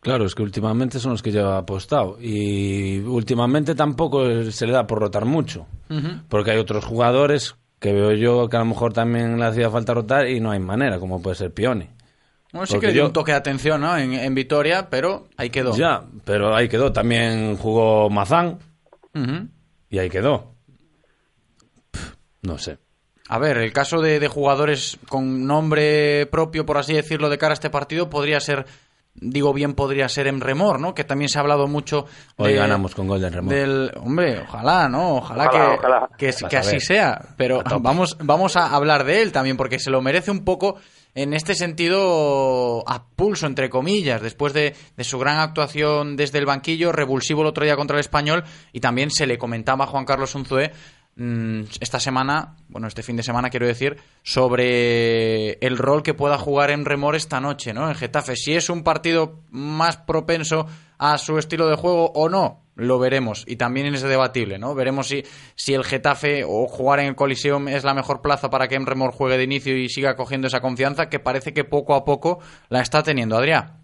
Claro, 0.01 0.25
es 0.25 0.33
que 0.33 0.41
últimamente 0.41 0.99
son 0.99 1.11
los 1.11 1.21
que 1.21 1.31
lleva 1.31 1.59
apostado. 1.59 2.17
Y 2.19 2.99
últimamente 3.01 3.75
tampoco 3.75 4.25
se 4.51 4.65
le 4.65 4.73
da 4.73 4.87
por 4.87 4.99
rotar 4.99 5.25
mucho. 5.25 5.67
Uh 5.89 5.93
-huh. 5.93 6.21
Porque 6.27 6.51
hay 6.51 6.57
otros 6.57 6.83
jugadores 6.83 7.55
que 7.79 7.93
veo 7.93 8.11
yo 8.13 8.49
que 8.49 8.57
a 8.57 8.61
lo 8.61 8.65
mejor 8.65 8.93
también 8.93 9.39
le 9.39 9.45
hacía 9.45 9.69
falta 9.69 9.93
rotar 9.93 10.27
y 10.27 10.39
no 10.39 10.49
hay 10.49 10.59
manera, 10.59 10.99
como 10.99 11.21
puede 11.21 11.35
ser 11.35 11.53
Pioni. 11.53 11.87
Bueno, 12.51 12.65
sí 12.65 12.73
Porque 12.73 12.87
que 12.87 12.93
dio 12.93 13.03
yo... 13.03 13.07
un 13.07 13.13
toque 13.13 13.31
de 13.31 13.37
atención 13.37 13.81
¿no? 13.81 13.97
en, 13.97 14.13
en, 14.13 14.35
Vitoria, 14.35 14.89
pero 14.89 15.27
ahí 15.37 15.49
quedó. 15.49 15.75
Ya, 15.75 16.03
pero 16.25 16.53
ahí 16.55 16.67
quedó. 16.67 16.91
También 16.91 17.55
jugó 17.57 18.09
Mazán 18.09 18.59
uh 19.13 19.19
-huh. 19.19 19.49
y 19.89 19.99
ahí 19.99 20.09
quedó. 20.09 20.53
Pff, 21.91 22.13
no 22.41 22.57
sé. 22.57 22.77
A 23.29 23.39
ver, 23.39 23.57
el 23.57 23.71
caso 23.71 24.01
de, 24.01 24.19
de, 24.19 24.27
jugadores 24.27 24.99
con 25.07 25.47
nombre 25.47 26.25
propio, 26.25 26.65
por 26.65 26.77
así 26.77 26.93
decirlo, 26.93 27.29
de 27.29 27.37
cara 27.37 27.51
a 27.51 27.53
este 27.53 27.69
partido 27.69 28.09
podría 28.09 28.41
ser, 28.41 28.65
digo 29.13 29.53
bien, 29.53 29.73
podría 29.73 30.09
ser 30.09 30.27
Emremor, 30.27 30.81
¿no? 30.81 30.93
Que 30.93 31.05
también 31.05 31.29
se 31.29 31.37
ha 31.37 31.41
hablado 31.41 31.65
mucho. 31.69 32.05
Hoy 32.35 32.51
de, 32.51 32.59
ganamos 32.59 32.93
con 32.93 33.07
gol 33.07 33.21
de 33.21 33.27
Emremor. 33.27 33.53
Del, 33.53 33.91
hombre, 33.95 34.41
ojalá, 34.41 34.89
¿no? 34.89 35.15
Ojalá, 35.15 35.45
ojalá 35.47 35.49
que, 35.49 35.77
ojalá. 35.77 36.09
que, 36.17 36.33
que 36.49 36.57
así 36.57 36.81
sea. 36.81 37.21
Pero 37.37 37.63
vamos, 37.79 38.17
vamos 38.19 38.57
a 38.57 38.75
hablar 38.75 39.05
de 39.05 39.21
él 39.21 39.31
también, 39.31 39.55
porque 39.55 39.79
se 39.79 39.91
lo 39.91 40.01
merece 40.01 40.29
un 40.29 40.43
poco 40.43 40.75
en 41.13 41.33
este 41.33 41.55
sentido 41.55 42.83
a 42.87 43.05
pulso, 43.07 43.47
entre 43.47 43.69
comillas, 43.69 44.21
después 44.21 44.53
de, 44.53 44.75
de, 44.95 45.03
su 45.03 45.19
gran 45.19 45.39
actuación 45.39 46.15
desde 46.15 46.39
el 46.39 46.45
banquillo, 46.45 46.91
revulsivo 46.91 47.41
el 47.41 47.47
otro 47.47 47.65
día 47.65 47.75
contra 47.75 47.97
el 47.97 48.01
español, 48.01 48.43
y 48.71 48.79
también 48.79 49.11
se 49.11 49.27
le 49.27 49.37
comentaba 49.37 49.85
a 49.85 49.87
Juan 49.87 50.05
Carlos 50.05 50.35
Unzué 50.35 50.71
mmm, 51.15 51.61
esta 51.79 51.99
semana, 51.99 52.55
bueno, 52.69 52.87
este 52.87 53.03
fin 53.03 53.15
de 53.15 53.23
semana 53.23 53.49
quiero 53.49 53.67
decir, 53.67 53.97
sobre 54.23 55.53
el 55.53 55.77
rol 55.77 56.03
que 56.03 56.13
pueda 56.13 56.37
jugar 56.37 56.71
en 56.71 56.85
Remor 56.85 57.15
esta 57.15 57.39
noche, 57.39 57.73
¿no? 57.73 57.87
En 57.89 57.95
Getafe, 57.95 58.35
si 58.35 58.53
es 58.53 58.69
un 58.69 58.83
partido 58.83 59.41
más 59.49 59.97
propenso 59.97 60.67
a 61.01 61.17
su 61.17 61.39
estilo 61.39 61.67
de 61.67 61.75
juego 61.75 62.11
o 62.13 62.29
no, 62.29 62.61
lo 62.75 62.99
veremos 62.99 63.43
y 63.47 63.55
también 63.55 63.87
es 63.87 64.03
debatible, 64.03 64.59
¿no? 64.59 64.75
Veremos 64.75 65.07
si, 65.07 65.23
si 65.55 65.73
el 65.73 65.83
Getafe 65.83 66.43
o 66.45 66.67
jugar 66.67 66.99
en 66.99 67.07
el 67.07 67.15
Coliseum 67.15 67.69
es 67.69 67.83
la 67.83 67.95
mejor 67.95 68.21
plaza 68.21 68.51
para 68.51 68.67
que 68.67 68.75
Emremor 68.75 69.11
juegue 69.11 69.35
de 69.35 69.43
inicio 69.43 69.75
y 69.75 69.89
siga 69.89 70.15
cogiendo 70.15 70.45
esa 70.45 70.61
confianza 70.61 71.09
que 71.09 71.17
parece 71.17 71.55
que 71.55 71.63
poco 71.63 71.95
a 71.95 72.05
poco 72.05 72.37
la 72.69 72.81
está 72.81 73.01
teniendo, 73.01 73.35
Adrián. 73.35 73.79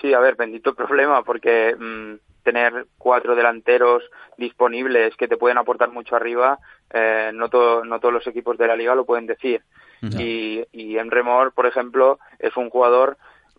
Sí, 0.00 0.14
a 0.14 0.20
ver, 0.20 0.36
bendito 0.36 0.72
problema 0.76 1.24
porque 1.24 1.74
mmm, 1.76 2.14
tener 2.44 2.86
cuatro 2.96 3.34
delanteros 3.34 4.04
disponibles 4.38 5.16
que 5.16 5.26
te 5.26 5.36
pueden 5.36 5.58
aportar 5.58 5.90
mucho 5.90 6.14
arriba, 6.14 6.60
eh, 6.94 7.32
no, 7.34 7.48
to 7.48 7.84
no 7.84 7.98
todos 7.98 8.14
los 8.14 8.26
equipos 8.28 8.56
de 8.56 8.68
la 8.68 8.76
liga 8.76 8.94
lo 8.94 9.04
pueden 9.04 9.26
decir. 9.26 9.62
No. 10.00 10.20
Y, 10.20 10.64
y 10.70 10.96
Emremor, 10.96 11.52
por 11.52 11.66
ejemplo, 11.66 12.20
es 12.38 12.56
un 12.56 12.70
jugador 12.70 13.18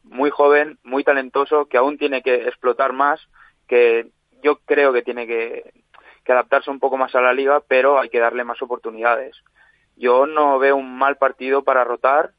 muy 0.09 0.29
joven, 0.29 0.79
muy 0.83 1.03
talentoso, 1.03 1.65
que 1.65 1.77
aún 1.77 1.97
tiene 1.97 2.21
que 2.21 2.47
explotar 2.47 2.93
más, 2.93 3.19
que 3.67 4.07
yo 4.41 4.57
creo 4.65 4.93
que 4.93 5.01
tiene 5.01 5.27
que, 5.27 5.73
que, 6.23 6.31
adaptarse 6.31 6.69
un 6.69 6.79
poco 6.79 6.97
más 6.97 7.13
a 7.15 7.21
la 7.21 7.33
liga, 7.33 7.61
pero 7.67 7.99
hay 7.99 8.09
que 8.09 8.19
darle 8.19 8.43
más 8.43 8.61
oportunidades. 8.61 9.35
Yo 9.95 10.25
no 10.25 10.59
veo 10.59 10.75
un 10.75 10.97
mal 10.97 11.17
partido 11.17 11.63
para 11.63 11.83
rotar 11.83 12.31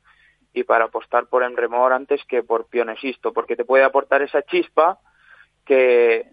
y 0.53 0.65
para 0.65 0.87
apostar 0.87 1.27
por 1.27 1.43
Emremor 1.43 1.93
antes 1.93 2.21
que 2.29 2.43
por 2.43 2.67
Pionesisto, 2.67 3.33
porque 3.33 3.57
te 3.57 3.65
puede 3.65 3.85
aportar 3.85 4.23
esa 4.23 4.43
chispa 4.43 4.99
que, 5.65 6.31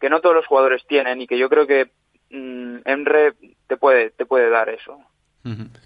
que 0.00 0.10
no 0.10 0.20
todos 0.20 0.36
los 0.36 0.46
jugadores 0.46 0.86
tienen 0.86 1.20
y 1.20 1.26
que 1.26 1.38
yo 1.38 1.48
creo 1.48 1.66
que 1.66 1.90
mmm, 2.30 2.78
Emre 2.84 3.34
te 3.66 3.76
puede, 3.76 4.10
te 4.10 4.26
puede 4.26 4.50
dar 4.50 4.68
eso. 4.68 4.98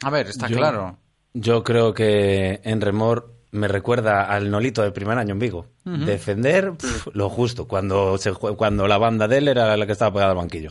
A 0.03 0.11
ver, 0.11 0.27
está 0.27 0.49
yo, 0.49 0.57
claro. 0.57 0.99
Yo 1.33 1.63
creo 1.63 1.95
que 1.95 2.61
Emremor 2.65 3.36
me 3.53 3.69
recuerda 3.69 4.25
al 4.25 4.51
Nolito 4.51 4.83
del 4.83 4.93
primer 4.93 5.19
año 5.19 5.33
en 5.33 5.39
Vigo. 5.39 5.67
Uh 5.85 5.91
-huh. 5.91 6.05
Defender 6.05 6.73
lo 7.13 7.29
justo, 7.29 7.67
cuando, 7.67 8.19
se, 8.19 8.33
cuando 8.33 8.87
la 8.87 8.99
banda 8.99 9.29
de 9.29 9.39
él 9.39 9.49
era 9.49 9.77
la 9.77 9.87
que 9.87 9.93
estaba 9.93 10.13
pegada 10.13 10.33
al 10.33 10.37
banquillo. 10.37 10.71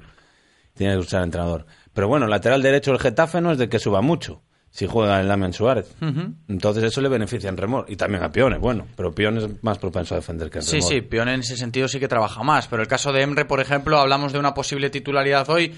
Tiene 0.73 0.93
que 0.93 0.99
usar 0.99 1.21
el 1.21 1.25
entrenador. 1.25 1.65
Pero 1.93 2.07
bueno, 2.07 2.27
lateral 2.27 2.61
derecho 2.61 2.91
del 2.91 2.99
Getafe 2.99 3.39
no 3.41 3.51
es 3.51 3.57
de 3.57 3.69
que 3.69 3.79
suba 3.79 4.01
mucho 4.01 4.41
si 4.69 4.87
juega 4.87 5.21
el 5.21 5.27
Damian 5.29 5.53
Suárez. 5.53 5.95
Uh 6.01 6.05
-huh. 6.05 6.33
Entonces 6.49 6.83
eso 6.83 6.99
le 6.99 7.07
beneficia 7.07 7.47
en 7.49 7.55
Remor. 7.55 7.85
Y 7.87 7.95
también 7.95 8.21
a 8.23 8.31
Pione, 8.33 8.57
bueno, 8.57 8.85
pero 8.97 9.13
Pione 9.15 9.45
es 9.45 9.63
más 9.63 9.77
propenso 9.77 10.15
a 10.15 10.17
defender 10.17 10.49
que 10.49 10.57
en 10.57 10.63
Sí, 10.63 10.81
sí, 10.81 10.99
Pione 10.99 11.33
en 11.33 11.39
ese 11.39 11.55
sentido 11.55 11.87
sí 11.87 11.97
que 11.97 12.09
trabaja 12.09 12.43
más. 12.43 12.67
Pero 12.67 12.81
el 12.81 12.89
caso 12.89 13.13
de 13.13 13.21
Emre, 13.21 13.45
por 13.45 13.61
ejemplo, 13.61 13.97
hablamos 13.97 14.33
de 14.33 14.39
una 14.39 14.53
posible 14.53 14.89
titularidad 14.89 15.49
hoy 15.49 15.73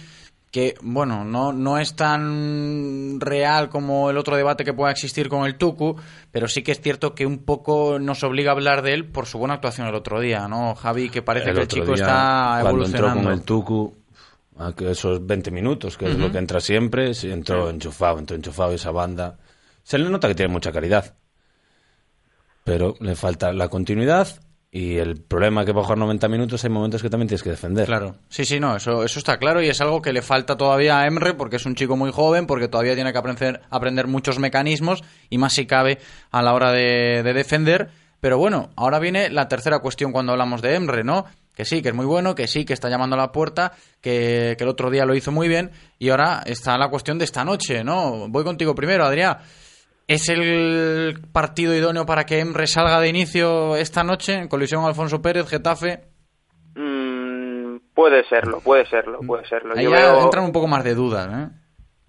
que, 0.52 0.76
bueno, 0.82 1.26
no, 1.26 1.52
no 1.52 1.78
es 1.78 1.96
tan 1.96 3.20
real 3.20 3.70
como 3.70 4.10
el 4.10 4.18
otro 4.18 4.38
debate 4.38 4.64
que 4.64 4.74
pueda 4.74 4.92
existir 4.92 5.28
con 5.28 5.46
el 5.46 5.58
Tucu, 5.58 5.98
pero 6.32 6.48
sí 6.48 6.64
que 6.64 6.72
es 6.72 6.82
cierto 6.82 7.14
que 7.14 7.26
un 7.26 7.40
poco 7.40 8.00
nos 8.00 8.24
obliga 8.24 8.52
a 8.52 8.54
hablar 8.54 8.82
de 8.82 8.94
él 8.94 9.06
por 9.06 9.26
su 9.26 9.38
buena 9.40 9.56
actuación 9.56 9.88
el 9.88 9.96
otro 9.96 10.20
día, 10.20 10.48
¿no, 10.48 10.76
Javi? 10.76 11.10
Que 11.10 11.22
parece 11.22 11.50
el 11.50 11.56
que 11.56 11.62
el 11.64 11.68
chico 11.68 11.86
día, 11.94 11.96
está 11.96 12.60
cuando 12.62 12.70
evolucionando. 12.70 13.08
entró 13.08 13.24
con 13.24 13.34
el 13.34 13.42
Tucu, 13.44 13.96
a 14.58 14.74
esos 14.90 15.26
20 15.26 15.52
minutos, 15.52 15.98
que 15.98 16.06
uh 16.06 16.08
-huh. 16.08 16.12
es 16.12 16.18
lo 16.18 16.32
que 16.32 16.38
entra 16.38 16.60
siempre, 16.60 17.12
entró 17.24 17.70
enchufado, 17.70 18.20
entró 18.20 18.36
enchufado 18.36 18.74
esa 18.74 18.92
banda. 18.92 19.38
Se 19.84 19.98
le 19.98 20.10
nota 20.10 20.28
que 20.28 20.36
tiene 20.36 20.52
mucha 20.52 20.72
calidad, 20.72 21.16
pero 22.64 22.96
le 23.00 23.16
falta 23.16 23.52
la 23.54 23.68
continuidad 23.68 24.28
y 24.78 25.00
el 25.00 25.20
problema 25.20 25.66
que 25.66 25.74
para 25.74 25.86
jugar 25.86 25.98
90 25.98 26.28
minutos 26.28 26.64
hay 26.64 26.70
momentos 26.70 27.02
que 27.02 27.10
también 27.10 27.28
tienes 27.28 27.42
que 27.42 27.50
defender. 27.50 27.88
Claro, 27.88 28.18
sí, 28.30 28.46
sí, 28.46 28.60
no, 28.60 28.76
eso, 28.76 29.04
eso 29.04 29.18
está 29.18 29.40
claro 29.40 29.60
y 29.60 29.70
es 29.70 29.82
algo 29.82 30.04
que 30.04 30.14
le 30.14 30.22
falta 30.22 30.56
todavía 30.56 31.00
a 31.00 31.08
Emre 31.08 31.34
porque 31.34 31.56
es 31.56 31.66
un 31.66 31.74
chico 31.74 31.98
muy 31.98 32.12
joven, 32.12 32.46
porque 32.46 32.68
todavía 32.68 32.94
tiene 32.94 33.12
que 33.12 33.18
aprender, 33.18 33.62
aprender 33.72 34.06
muchos 34.06 34.38
mecanismos 34.38 35.04
y 35.32 35.40
más 35.40 35.54
si 35.54 35.66
cabe 35.66 35.98
a 36.30 36.44
la 36.44 36.54
hora 36.54 36.72
de, 36.72 37.24
de 37.24 37.34
defender. 37.34 37.90
Pero 38.20 38.38
bueno, 38.38 38.70
ahora 38.76 39.00
viene 39.00 39.32
la 39.32 39.48
tercera 39.48 39.80
cuestión 39.80 40.12
cuando 40.12 40.34
hablamos 40.34 40.62
de 40.62 40.76
Emre, 40.76 41.04
¿no? 41.04 41.26
Que 41.56 41.66
sí, 41.66 41.82
que 41.82 41.90
es 41.90 41.96
muy 41.96 42.06
bueno, 42.06 42.36
que 42.36 42.48
sí, 42.48 42.64
que 42.64 42.74
está 42.74 42.88
llamando 42.88 43.16
a 43.16 43.20
la 43.20 43.32
puerta, 43.32 43.74
que, 44.00 44.54
que 44.60 44.64
el 44.64 44.70
otro 44.70 44.92
día 44.92 45.06
lo 45.06 45.16
hizo 45.16 45.32
muy 45.32 45.48
bien 45.48 45.72
y 45.98 46.10
ahora 46.10 46.44
está 46.46 46.78
la 46.78 46.90
cuestión 46.90 47.18
de 47.18 47.26
esta 47.26 47.44
noche, 47.44 47.84
¿no? 47.84 48.28
Voy 48.30 48.44
contigo 48.44 48.76
primero, 48.76 49.06
Adrián. 49.06 49.38
¿Es 50.08 50.30
el 50.30 51.20
partido 51.34 51.76
idóneo 51.76 52.06
para 52.06 52.26
que 52.26 52.40
Emre 52.40 52.66
salga 52.66 53.02
de 53.02 53.10
inicio 53.10 53.76
esta 53.76 54.04
noche 54.04 54.36
en 54.36 54.48
colisión 54.48 54.86
Alfonso 54.86 55.22
Pérez, 55.22 55.50
Getafe? 55.50 56.00
Mm, 56.76 57.78
puede 57.94 58.24
serlo, 58.30 58.62
puede 58.62 58.86
serlo, 58.86 59.20
puede 59.20 59.46
serlo. 59.50 59.74
Ahí 59.76 59.84
yo 59.84 59.92
ya 59.92 60.14
veo... 60.14 60.24
entran 60.24 60.46
un 60.46 60.54
poco 60.54 60.68
más 60.68 60.86
de 60.86 60.96
dudas, 60.96 61.28
¿eh? 61.28 61.54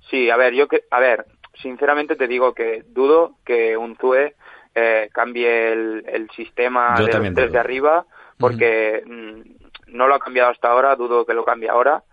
Sí, 0.09 0.31
a 0.31 0.37
ver, 0.37 0.55
yo 0.55 0.69
que, 0.69 0.85
a 0.93 1.01
ver, 1.01 1.27
sinceramente 1.61 2.15
te 2.15 2.29
digo 2.29 2.55
que 2.55 2.85
dudo 2.87 3.39
que 3.45 3.77
un 3.77 3.97
Zue 3.97 4.37
eh, 4.77 5.09
cambie 5.13 5.73
el, 5.73 6.05
el 6.07 6.31
sistema 6.31 6.95
yo 7.01 7.07
de 7.07 7.19
los 7.19 7.35
tres 7.35 7.51
de 7.51 7.59
arriba, 7.59 8.07
porque 8.39 9.03
-huh. 9.05 9.57
no 9.89 10.07
lo 10.07 10.15
ha 10.15 10.21
cambiado 10.21 10.51
hasta 10.51 10.69
ahora, 10.69 10.95
dudo 10.95 11.27
que 11.27 11.35
lo 11.35 11.45
cambie 11.45 11.69
ahora. 11.69 12.05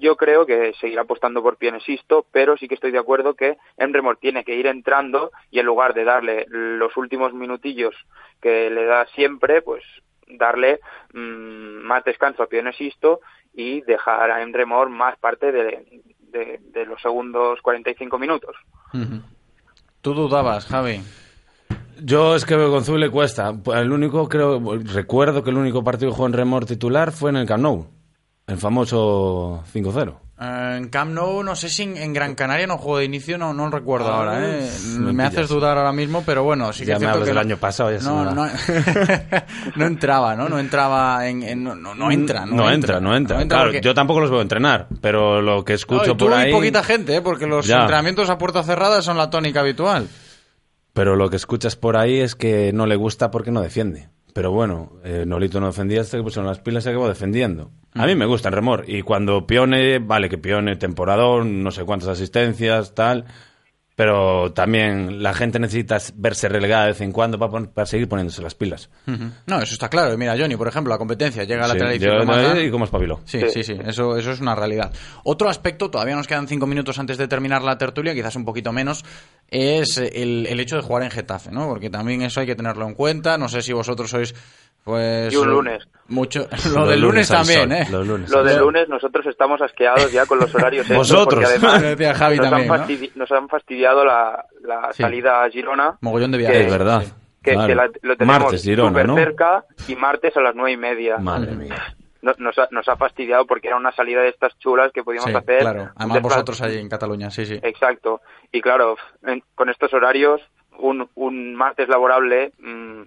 Yo 0.00 0.16
creo 0.16 0.46
que 0.46 0.72
seguirá 0.80 1.02
apostando 1.02 1.42
por 1.42 1.58
Pienesisto, 1.58 2.24
pero 2.32 2.56
sí 2.56 2.68
que 2.68 2.74
estoy 2.74 2.90
de 2.90 2.98
acuerdo 2.98 3.34
que 3.34 3.58
Emremor 3.76 4.16
tiene 4.16 4.44
que 4.44 4.56
ir 4.56 4.66
entrando 4.66 5.30
y 5.50 5.58
en 5.58 5.66
lugar 5.66 5.92
de 5.92 6.04
darle 6.04 6.46
los 6.48 6.96
últimos 6.96 7.34
minutillos 7.34 7.94
que 8.40 8.70
le 8.70 8.86
da 8.86 9.06
siempre, 9.14 9.60
pues 9.60 9.84
darle 10.26 10.80
mm, 11.12 11.84
más 11.84 12.02
descanso 12.04 12.42
a 12.42 12.46
Pienesisto 12.46 13.20
y 13.52 13.82
dejar 13.82 14.30
a 14.30 14.42
Emremor 14.42 14.88
más 14.88 15.18
parte 15.18 15.52
de, 15.52 15.84
de, 16.32 16.86
los 16.86 17.00
segundos 17.02 17.60
45 17.60 18.18
minutos. 18.18 18.56
Tú 20.00 20.14
dudabas, 20.14 20.66
Javi. 20.66 21.00
Yo 22.02 22.34
es 22.34 22.46
que 22.46 22.54
con 22.54 22.84
Zul 22.84 23.00
le 23.00 23.10
cuesta. 23.10 23.52
El 23.74 23.92
único, 23.92 24.28
creo, 24.28 24.62
recuerdo 24.94 25.44
que 25.44 25.50
el 25.50 25.58
único 25.58 25.84
partido 25.84 26.10
que 26.10 26.16
jugó 26.16 26.28
en 26.28 26.32
Remor 26.32 26.64
titular 26.64 27.12
fue 27.12 27.30
en 27.30 27.36
el 27.36 27.46
Camp 27.46 27.62
Nou, 27.62 27.86
el 28.50 28.58
famoso 28.58 29.62
5-0. 29.72 30.14
Eh, 30.40 30.76
en 30.78 30.88
Camp 30.88 31.12
Nou, 31.12 31.42
no 31.44 31.54
sé 31.54 31.68
si 31.68 31.82
en, 31.82 32.12
Gran 32.14 32.34
Canaria 32.34 32.66
no 32.66 32.78
jugó 32.78 32.98
de 32.98 33.04
inicio, 33.04 33.36
no, 33.36 33.52
no 33.52 33.68
recuerdo 33.70 34.08
ah, 34.08 34.16
ahora. 34.16 34.40
¿eh? 34.40 34.70
Me, 34.98 35.22
haces 35.22 35.48
dudar 35.48 35.76
ahora 35.76 35.92
mismo, 35.92 36.22
pero 36.24 36.42
bueno, 36.44 36.72
sí 36.72 36.80
que 36.80 36.86
ya 36.88 36.94
es 36.94 37.00
cierto 37.00 37.24
que 37.24 37.30
el 37.30 37.38
año 37.38 37.58
pasado. 37.58 37.90
Ya 37.92 37.98
no, 38.00 38.24
no, 38.24 38.46
no, 39.76 39.86
entraba, 39.86 40.34
¿no? 40.34 40.48
No 40.48 40.58
entraba 40.58 41.28
en, 41.28 41.62
no, 41.62 41.74
no, 41.74 42.10
entra, 42.10 42.46
no, 42.46 42.70
entra, 42.70 43.00
no 43.00 43.14
entra. 43.14 43.46
claro, 43.46 43.72
yo 43.72 43.92
tampoco 43.92 44.20
los 44.20 44.30
veo 44.30 44.40
entrenar, 44.40 44.88
pero 45.02 45.42
lo 45.42 45.62
que 45.62 45.74
escucho 45.74 46.16
por 46.16 46.32
ahí. 46.32 46.50
poquita 46.50 46.82
gente, 46.82 47.16
¿eh? 47.16 47.20
porque 47.20 47.46
los 47.46 47.68
entrenamientos 47.68 48.30
a 48.30 48.38
puerta 48.38 48.62
cerrada 48.62 49.02
son 49.02 49.18
la 49.18 49.28
tónica 49.28 49.60
habitual. 49.60 50.08
Pero 50.94 51.16
lo 51.16 51.28
que 51.28 51.36
escuchas 51.36 51.76
por 51.76 51.96
ahí 51.96 52.18
es 52.18 52.34
que 52.34 52.72
no 52.72 52.86
le 52.86 52.96
gusta 52.96 53.30
porque 53.30 53.50
no 53.50 53.60
defiende. 53.60 54.08
Pero 54.32 54.52
bueno, 54.52 54.92
eh, 55.04 55.24
Nolito 55.26 55.60
no 55.60 55.66
defendía 55.66 56.00
hasta 56.00 56.16
que 56.16 56.22
pusieron 56.22 56.46
las 56.46 56.60
pilas 56.60 56.86
y 56.86 56.90
acabó 56.90 57.08
defendiendo. 57.08 57.70
A 57.94 58.06
mí 58.06 58.14
me 58.14 58.26
gusta 58.26 58.48
el 58.48 58.54
remor. 58.54 58.84
Y 58.86 59.02
cuando 59.02 59.46
Pione, 59.46 59.98
vale 59.98 60.28
que 60.28 60.38
Pione, 60.38 60.76
temporadón, 60.76 61.62
no 61.62 61.70
sé 61.70 61.84
cuántas 61.84 62.08
asistencias, 62.08 62.94
tal 62.94 63.26
pero 64.00 64.50
también 64.54 65.22
la 65.22 65.34
gente 65.34 65.58
necesita 65.58 65.98
verse 66.14 66.48
relegada 66.48 66.84
de 66.84 66.92
vez 66.92 67.02
en 67.02 67.12
cuando 67.12 67.38
para, 67.38 67.84
seguir 67.84 68.08
poniéndose 68.08 68.40
las 68.40 68.54
pilas. 68.54 68.88
No, 69.44 69.60
eso 69.60 69.74
está 69.74 69.90
claro. 69.90 70.16
Mira, 70.16 70.34
Johnny, 70.38 70.56
por 70.56 70.68
ejemplo, 70.68 70.90
la 70.90 70.96
competencia 70.96 71.44
llega 71.44 71.66
a 71.66 71.68
la 71.68 71.74
sí, 71.74 71.80
televisión. 71.80 72.64
y 72.64 72.70
cómo 72.70 72.86
espabiló. 72.86 73.20
Sí, 73.26 73.42
sí, 73.52 73.62
sí, 73.62 73.76
Eso, 73.84 74.16
eso 74.16 74.32
es 74.32 74.40
una 74.40 74.54
realidad. 74.54 74.90
Otro 75.22 75.50
aspecto, 75.50 75.90
todavía 75.90 76.16
nos 76.16 76.26
quedan 76.26 76.48
cinco 76.48 76.66
minutos 76.66 76.98
antes 76.98 77.18
de 77.18 77.28
terminar 77.28 77.60
la 77.60 77.76
tertulia, 77.76 78.14
quizás 78.14 78.36
un 78.36 78.46
poquito 78.46 78.72
menos, 78.72 79.04
es 79.50 79.98
el, 79.98 80.46
el 80.46 80.60
hecho 80.60 80.76
de 80.76 80.82
jugar 80.82 81.02
en 81.02 81.10
Getafe, 81.10 81.50
¿no? 81.50 81.68
Porque 81.68 81.90
también 81.90 82.22
eso 82.22 82.40
hay 82.40 82.46
que 82.46 82.56
tenerlo 82.56 82.88
en 82.88 82.94
cuenta. 82.94 83.36
No 83.36 83.50
sé 83.50 83.60
si 83.60 83.74
vosotros 83.74 84.08
sois 84.08 84.34
pues, 84.84 85.32
y 85.32 85.36
un 85.36 85.50
lunes. 85.50 85.86
Mucho. 86.08 86.48
Lo 86.74 86.86
del 86.86 87.00
lunes, 87.00 87.28
también, 87.28 87.72
¿eh? 87.72 87.86
Lo 87.90 88.04
del 88.42 88.58
lunes 88.58 88.88
nosotros 88.88 89.26
estamos 89.26 89.60
asqueados 89.62 90.10
ya 90.12 90.26
con 90.26 90.38
los 90.38 90.54
horarios. 90.54 90.88
Vosotros. 90.88 91.44
además 91.44 91.82
nos, 93.14 93.32
han 93.32 93.48
fastidiado 93.48 94.04
la, 94.04 94.44
salida 94.92 95.44
a 95.44 95.50
Girona. 95.50 95.98
Mogollón 96.00 96.32
de 96.32 96.38
viajes. 96.38 96.66
es 96.66 96.72
verdad. 96.72 97.04
Que, 97.42 97.54
lo 98.02 98.16
tenemos 98.16 98.60
súper 98.60 99.14
cerca 99.14 99.64
y 99.88 99.96
martes 99.96 100.36
a 100.36 100.40
las 100.42 100.54
nueve 100.54 100.72
y 100.72 100.76
media. 100.76 101.16
Madre 101.18 101.52
mía. 101.52 101.96
Nos, 102.20 102.58
ha, 102.58 102.68
nos 102.70 102.86
ha 102.86 102.96
fastidiado 102.96 103.46
porque 103.46 103.68
era 103.68 103.78
una 103.78 103.92
salida 103.92 104.20
de 104.20 104.28
estas 104.28 104.58
chulas 104.58 104.92
que 104.92 105.02
podíamos 105.02 105.34
hacer. 105.34 105.60
Claro, 105.60 105.90
además 105.96 106.20
vosotros 106.20 106.60
allí 106.60 106.76
en 106.76 106.90
Cataluña, 106.90 107.30
sí, 107.30 107.46
sí. 107.46 107.58
Exacto. 107.62 108.20
Y 108.52 108.60
claro, 108.60 108.96
con 109.54 109.70
estos 109.70 109.94
horarios, 109.94 110.42
un, 110.78 111.08
un 111.14 111.54
martes 111.54 111.88
laborable. 111.88 112.52
Mmm, 112.58 113.04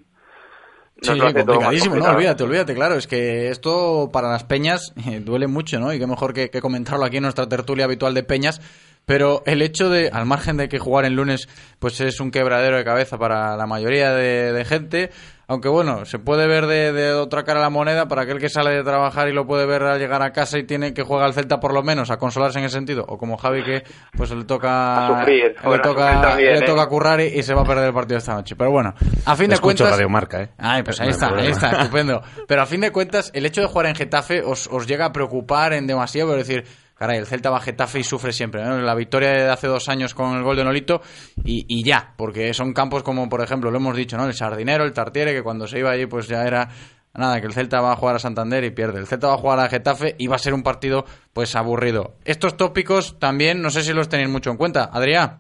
Sí, 1.04 1.20
complicadísimo, 1.20 1.96
no, 1.98 2.06
olvídate, 2.06 2.44
olvídate, 2.44 2.74
claro, 2.74 2.96
es 2.96 3.08
que 3.08 3.50
esto 3.50 4.10
para 4.12 4.30
las 4.32 4.46
peñas 4.46 4.94
eh, 5.06 5.20
duele 5.20 5.48
mucho, 5.48 5.80
¿no? 5.80 5.94
Y 5.94 6.00
qué 6.00 6.08
mejor 6.08 6.34
que, 6.34 6.50
comentarlo 6.62 7.04
aquí 7.04 7.18
en 7.18 7.24
nuestra 7.24 7.48
tertulia 7.48 7.86
habitual 7.86 8.14
de 8.14 8.24
peñas, 8.24 8.62
pero 9.06 9.44
el 9.46 9.62
hecho 9.62 9.90
de, 9.90 10.10
al 10.12 10.26
margen 10.26 10.58
de 10.58 10.70
que 10.70 10.80
jugar 10.80 11.06
en 11.06 11.16
lunes, 11.16 11.48
pues 11.80 12.00
es 12.02 12.20
un 12.20 12.32
quebradero 12.32 12.78
de 12.78 12.84
cabeza 12.84 13.18
para 13.18 13.56
la 13.58 13.66
mayoría 13.66 14.14
de 14.14 14.66
gente, 14.66 15.10
aunque 15.48 15.68
bueno, 15.68 16.06
se 16.06 16.20
puede 16.20 16.48
ver 16.48 16.68
de, 16.68 17.14
otra 17.14 17.44
cara 17.44 17.60
la 17.60 17.70
moneda 17.70 18.08
para 18.08 18.24
aquel 18.24 18.40
que 18.40 18.50
sale 18.50 18.72
de 18.72 18.84
trabajar 18.84 19.28
y 19.28 19.34
lo 19.34 19.46
puede 19.46 19.66
ver 19.66 19.84
al 19.84 20.00
llegar 20.00 20.22
a 20.22 20.32
casa 20.32 20.58
y 20.58 20.64
tiene 20.64 20.94
que 20.94 21.04
jugar 21.04 21.26
al 21.26 21.34
Celta 21.34 21.60
por 21.60 21.74
lo 21.74 21.84
menos 21.84 22.12
a 22.12 22.18
consolarse 22.18 22.60
en 22.60 22.66
ese 22.66 22.76
sentido, 22.76 23.06
o 23.08 23.18
como 23.18 23.38
Javi 23.38 23.64
que 23.64 23.84
pues 24.16 24.32
le 24.32 24.46
toca 24.46 25.24
le 25.26 25.80
toca 25.80 26.36
le 26.38 26.58
¿eh? 26.58 26.62
toca 26.66 26.88
currar 26.88 27.20
y, 27.22 27.44
se 27.44 27.54
va 27.54 27.62
a 27.62 27.66
perder 27.66 27.88
el 27.88 27.94
partido 27.94 28.18
esta 28.18 28.34
noche. 28.34 28.56
Pero 28.56 28.72
bueno, 28.72 28.94
a 29.26 29.36
fin 29.36 29.50
de 29.50 29.60
cuentas 29.60 29.92
Radio 29.92 30.10
Marca, 30.10 30.42
¿eh? 30.42 30.50
Ay, 30.58 30.82
pues 30.84 31.00
ahí 31.02 31.10
está, 31.10 31.28
ahí 31.36 31.48
está, 31.48 31.72
estupendo. 31.82 32.22
Pero 32.48 32.62
a 32.62 32.66
fin 32.66 32.82
de 32.82 32.92
cuentas, 32.92 33.32
el 33.34 33.46
hecho 33.46 33.62
de 33.62 33.68
jugar 33.68 33.88
en 33.88 33.96
Getafe 33.96 34.42
os, 34.42 34.68
os 34.68 34.88
llega 34.88 35.06
a 35.06 35.12
preocupar 35.12 35.74
en 35.74 35.88
demasiado, 35.88 36.30
pero 36.30 36.40
decir, 36.40 36.66
caray, 36.96 37.18
el 37.18 37.26
Celta 37.26 37.50
va 37.50 37.58
a 37.58 37.62
Getafe 37.62 38.00
y 38.00 38.04
sufre 38.04 38.32
siempre. 38.32 38.64
La 38.64 38.96
victoria 38.96 39.32
de 39.32 39.50
hace 39.50 39.68
dos 39.68 39.90
años 39.90 40.14
con 40.14 40.36
el 40.36 40.44
gol 40.44 40.56
de 40.56 40.64
Nolito 40.64 41.02
y, 41.44 41.84
ya, 41.84 42.14
porque 42.18 42.54
son 42.54 42.74
campos 42.74 43.04
como, 43.04 43.30
por 43.30 43.42
ejemplo, 43.42 43.72
lo 43.72 43.78
hemos 43.78 43.96
dicho, 43.96 44.18
¿no? 44.18 44.26
El 44.26 44.34
Sardinero, 44.34 44.84
el 44.84 44.94
Tartiere, 44.94 45.34
que 45.34 45.44
cuando 45.44 45.68
se 45.68 45.80
iba 45.80 45.92
allí, 45.92 46.06
pues 46.06 46.28
ya 46.28 46.44
era 46.44 46.70
nada, 47.14 47.40
que 47.40 47.48
el 47.48 47.54
Celta 47.54 47.82
va 47.82 47.92
a 47.92 47.96
jugar 47.96 48.16
a 48.16 48.20
Santander 48.20 48.64
y 48.64 48.72
pierde. 48.72 49.00
El 49.00 49.08
Celta 49.08 49.28
va 49.28 49.34
a 49.34 49.38
jugar 49.38 49.60
a 49.60 49.70
Getafe 49.70 50.16
y 50.18 50.28
va 50.28 50.36
a 50.36 50.40
ser 50.40 50.54
un 50.54 50.64
partido, 50.64 51.06
pues, 51.34 51.56
aburrido. 51.56 52.16
Estos 52.26 52.58
tópicos 52.58 53.20
también, 53.20 53.62
no 53.62 53.70
sé 53.70 53.84
si 53.84 53.94
los 53.94 54.10
tenéis 54.10 54.30
mucho 54.30 54.50
en 54.50 54.58
cuenta. 54.58 54.90
Adrián. 54.92 55.40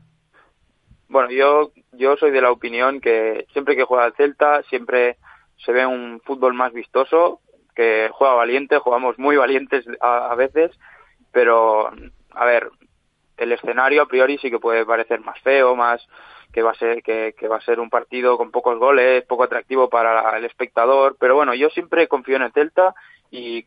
Bueno, 1.07 1.29
yo, 1.31 1.71
yo 1.91 2.15
soy 2.17 2.31
de 2.31 2.41
la 2.41 2.51
opinión 2.51 2.99
que 2.99 3.45
siempre 3.53 3.75
que 3.75 3.83
juega 3.83 4.05
el 4.05 4.13
Celta, 4.13 4.63
siempre 4.63 5.17
se 5.63 5.71
ve 5.71 5.85
un 5.85 6.19
fútbol 6.25 6.53
más 6.53 6.73
vistoso, 6.73 7.39
que 7.75 8.09
juega 8.11 8.33
valiente, 8.33 8.77
jugamos 8.77 9.17
muy 9.17 9.35
valientes 9.35 9.85
a 9.99 10.35
veces 10.35 10.71
pero 11.33 11.91
a 12.31 12.45
ver, 12.45 12.69
el 13.35 13.51
escenario 13.51 14.03
a 14.03 14.07
priori 14.07 14.37
sí 14.37 14.49
que 14.49 14.59
puede 14.59 14.85
parecer 14.85 15.19
más 15.19 15.39
feo, 15.41 15.75
más 15.75 16.01
que 16.53 16.61
va 16.61 16.71
a 16.71 16.75
ser 16.75 17.01
que, 17.03 17.33
que, 17.37 17.47
va 17.47 17.57
a 17.57 17.61
ser 17.61 17.79
un 17.79 17.89
partido 17.89 18.37
con 18.37 18.51
pocos 18.51 18.77
goles, 18.77 19.25
poco 19.25 19.43
atractivo 19.43 19.89
para 19.89 20.37
el 20.37 20.45
espectador, 20.45 21.17
pero 21.19 21.35
bueno, 21.35 21.55
yo 21.55 21.69
siempre 21.71 22.07
confío 22.07 22.35
en 22.35 22.43
el 22.43 22.53
Celta 22.53 22.93
y 23.31 23.65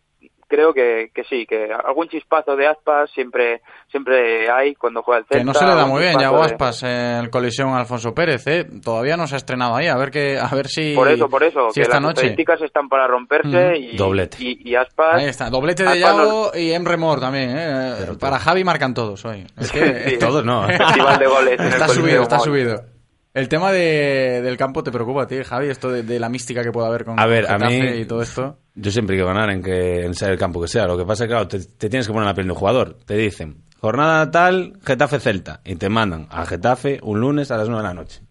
creo 0.49 0.73
que, 0.73 1.11
que 1.15 1.25
sí, 1.25 1.47
que 1.47 1.69
algún 1.73 2.09
chispazo 2.09 2.57
de 2.57 2.67
Aspas 2.69 3.11
siempre 3.13 3.63
siempre 3.91 4.51
hay 4.51 4.75
cuando 4.75 5.03
juega 5.03 5.21
el 5.21 5.27
Celta. 5.27 5.39
Que 5.39 5.45
no 5.45 5.55
se 5.55 5.65
le 5.65 5.75
da 5.75 5.87
muy 5.87 6.03
bien 6.03 6.19
ya 6.19 6.31
Aspas 6.31 6.83
en 6.83 7.29
colisión 7.31 7.71
a 7.71 7.81
Alfonso 7.81 8.15
Pérez, 8.15 8.47
¿eh? 8.47 8.67
Todavía 8.83 9.17
no 9.17 9.27
se 9.27 9.35
ha 9.35 9.39
estrenado 9.39 9.75
ahí, 9.75 9.89
a 9.89 9.97
ver 9.97 10.11
que 10.11 10.39
a 10.39 10.55
ver 10.55 10.69
si 10.69 10.95
Por 10.95 11.09
eso, 11.09 11.29
por 11.29 11.43
eso, 11.43 11.69
que 11.75 11.83
esta 11.83 12.01
las 12.01 12.11
estadísticas 12.15 12.61
están 12.63 12.89
para 12.89 13.07
romperse 13.07 13.77
y, 13.79 13.97
Doblete. 13.97 14.37
y, 14.41 14.75
Aspas... 14.75 15.15
Ahí 15.15 15.27
está, 15.27 15.51
doblete 15.51 15.85
de 15.85 16.01
Yago 16.01 16.53
y 16.55 16.73
Emre 16.73 16.97
Mor 16.97 17.21
también, 17.21 17.57
¿eh? 17.57 17.95
para 18.21 18.39
Javi 18.39 18.65
marcan 18.65 18.95
todos 18.95 19.25
hoy. 19.25 19.47
Es 19.57 19.73
que 19.73 20.17
todos 20.19 20.45
no. 20.45 20.67
de 20.67 21.27
goles 21.27 21.61
está 21.61 21.89
subido, 21.89 22.23
está 22.23 22.39
subido. 22.39 22.96
El 23.37 23.51
tema 23.51 23.71
de, 23.71 24.41
del 24.43 24.57
campo 24.57 24.83
te 24.83 24.91
preocupa 24.91 25.25
a 25.25 25.27
ti, 25.27 25.37
Javi, 25.45 25.69
esto 25.69 25.91
de, 25.91 26.19
la 26.19 26.31
mística 26.31 26.63
que 26.63 26.73
puede 26.73 26.87
haber 26.87 27.05
con 27.05 27.21
a 27.21 27.27
ver, 27.27 27.45
a 27.47 27.59
mí, 27.59 27.77
y 27.77 28.07
todo 28.07 28.23
esto. 28.23 28.57
Yo 28.75 28.91
siempre 28.91 29.15
quiero 29.15 29.29
ganar 29.29 29.51
en 29.51 29.63
que 29.63 30.07
en 30.07 30.15
sea 30.15 30.31
el 30.31 30.39
campo 30.39 30.59
que 30.59 30.69
sea. 30.69 30.87
Lo 30.87 30.97
que 30.97 31.05
pasa 31.05 31.25
es 31.25 31.29
que, 31.29 31.35
claro, 31.35 31.47
te, 31.47 31.59
tienes 31.59 32.07
que 32.07 32.15
poner 32.15 32.27
la 32.27 32.33
piel 32.33 32.47
de 32.47 32.55
un 32.55 32.59
jugador. 32.59 32.97
Te 33.05 33.15
dicen, 33.15 33.59
jornada 33.79 34.31
tal, 34.31 34.79
Getafe 34.83 35.21
Celta. 35.21 35.61
Y 35.67 35.77
te 35.77 35.91
mandan 35.91 36.29
a 36.31 36.47
Getafe 36.47 36.99
un 37.03 37.21
lunes 37.21 37.51
a 37.51 37.59
las 37.59 37.69
9 37.69 37.83
de 37.83 37.89
la 37.89 37.95
noche. 37.95 38.23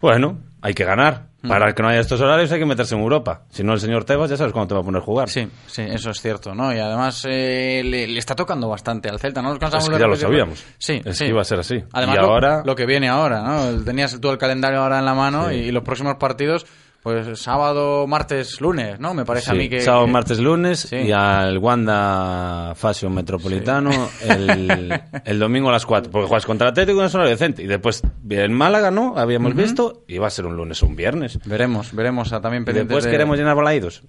Bueno, 0.00 0.38
hay 0.62 0.74
que 0.74 0.84
ganar. 0.84 1.30
Mm. 1.42 1.48
Para 1.48 1.72
que 1.74 1.82
no 1.82 1.88
haya 1.88 2.00
estos 2.00 2.20
horarios 2.20 2.52
hay 2.52 2.58
que 2.58 2.66
meterse 2.66 2.94
en 2.94 3.00
Europa. 3.00 3.44
Si 3.48 3.64
no, 3.64 3.72
el 3.72 3.80
señor 3.80 4.04
Tebas 4.04 4.28
ya 4.28 4.36
sabes 4.36 4.52
cuándo 4.52 4.68
te 4.68 4.74
va 4.74 4.80
a 4.80 4.84
poner 4.84 5.00
a 5.00 5.04
jugar. 5.04 5.30
Sí, 5.30 5.48
sí, 5.66 5.82
eso 5.82 6.10
es 6.10 6.20
cierto, 6.20 6.54
¿no? 6.54 6.74
Y 6.74 6.78
además 6.78 7.24
eh, 7.26 7.82
le, 7.82 8.18
está 8.18 8.34
tocando 8.34 8.68
bastante 8.68 9.08
al 9.08 9.18
Celta, 9.18 9.40
¿no? 9.40 9.50
Nos 9.50 9.58
cansamos 9.58 9.88
es 9.88 9.94
que 9.94 10.00
ya 10.00 10.06
lo 10.06 10.16
sabíamos. 10.16 10.62
Sí, 10.76 11.00
es 11.02 11.16
sí. 11.16 11.24
que 11.24 11.30
iba 11.30 11.40
a 11.40 11.44
ser 11.44 11.60
así. 11.60 11.82
Además, 11.92 12.16
y 12.16 12.20
lo, 12.20 12.26
ahora... 12.26 12.62
lo 12.64 12.76
que 12.76 12.84
viene 12.84 13.08
ahora, 13.08 13.42
¿no? 13.42 13.82
Tenías 13.82 14.20
todo 14.20 14.32
el 14.32 14.38
calendario 14.38 14.80
ahora 14.80 14.98
en 14.98 15.06
la 15.06 15.14
mano 15.14 15.50
y 15.50 15.70
los 15.70 15.82
próximos 15.82 16.16
partidos 16.16 16.66
pues 17.02 17.40
sábado, 17.40 18.06
martes, 18.06 18.60
lunes, 18.60 19.00
¿no? 19.00 19.14
Me 19.14 19.24
parece 19.24 19.52
a 19.52 19.54
mí 19.54 19.70
que... 19.70 19.80
Sábado, 19.80 20.06
martes, 20.06 20.38
lunes 20.38 20.92
y 20.92 21.12
al 21.12 21.56
Wanda 21.56 22.74
Fashion 22.74 23.14
Metropolitano 23.14 23.90
el, 24.22 25.00
el, 25.24 25.38
domingo 25.38 25.70
a 25.70 25.72
las 25.72 25.86
4. 25.86 26.10
Porque 26.10 26.28
juegas 26.28 26.44
contra 26.44 26.68
Atlético 26.68 27.02
y 27.02 27.06
es 27.06 27.14
horario 27.14 27.30
decente. 27.30 27.62
Y 27.62 27.66
después 27.66 28.02
el 28.28 28.50
Málaga, 28.50 28.90
¿no? 28.90 29.16
Habíamos 29.16 29.54
visto 29.54 30.04
y 30.06 30.18
va 30.18 30.26
a 30.26 30.30
ser 30.30 30.44
un 30.44 30.56
lunes 30.56 30.82
o 30.82 30.86
un 30.86 30.96
viernes. 30.96 31.38
Veremos, 31.46 31.94
veremos 31.94 32.34
a 32.34 32.40
también 32.42 32.66
pendientes 32.66 32.94
después 32.94 33.10
queremos 33.10 33.38
llenar 33.38 33.56
balaídos. 33.56 34.02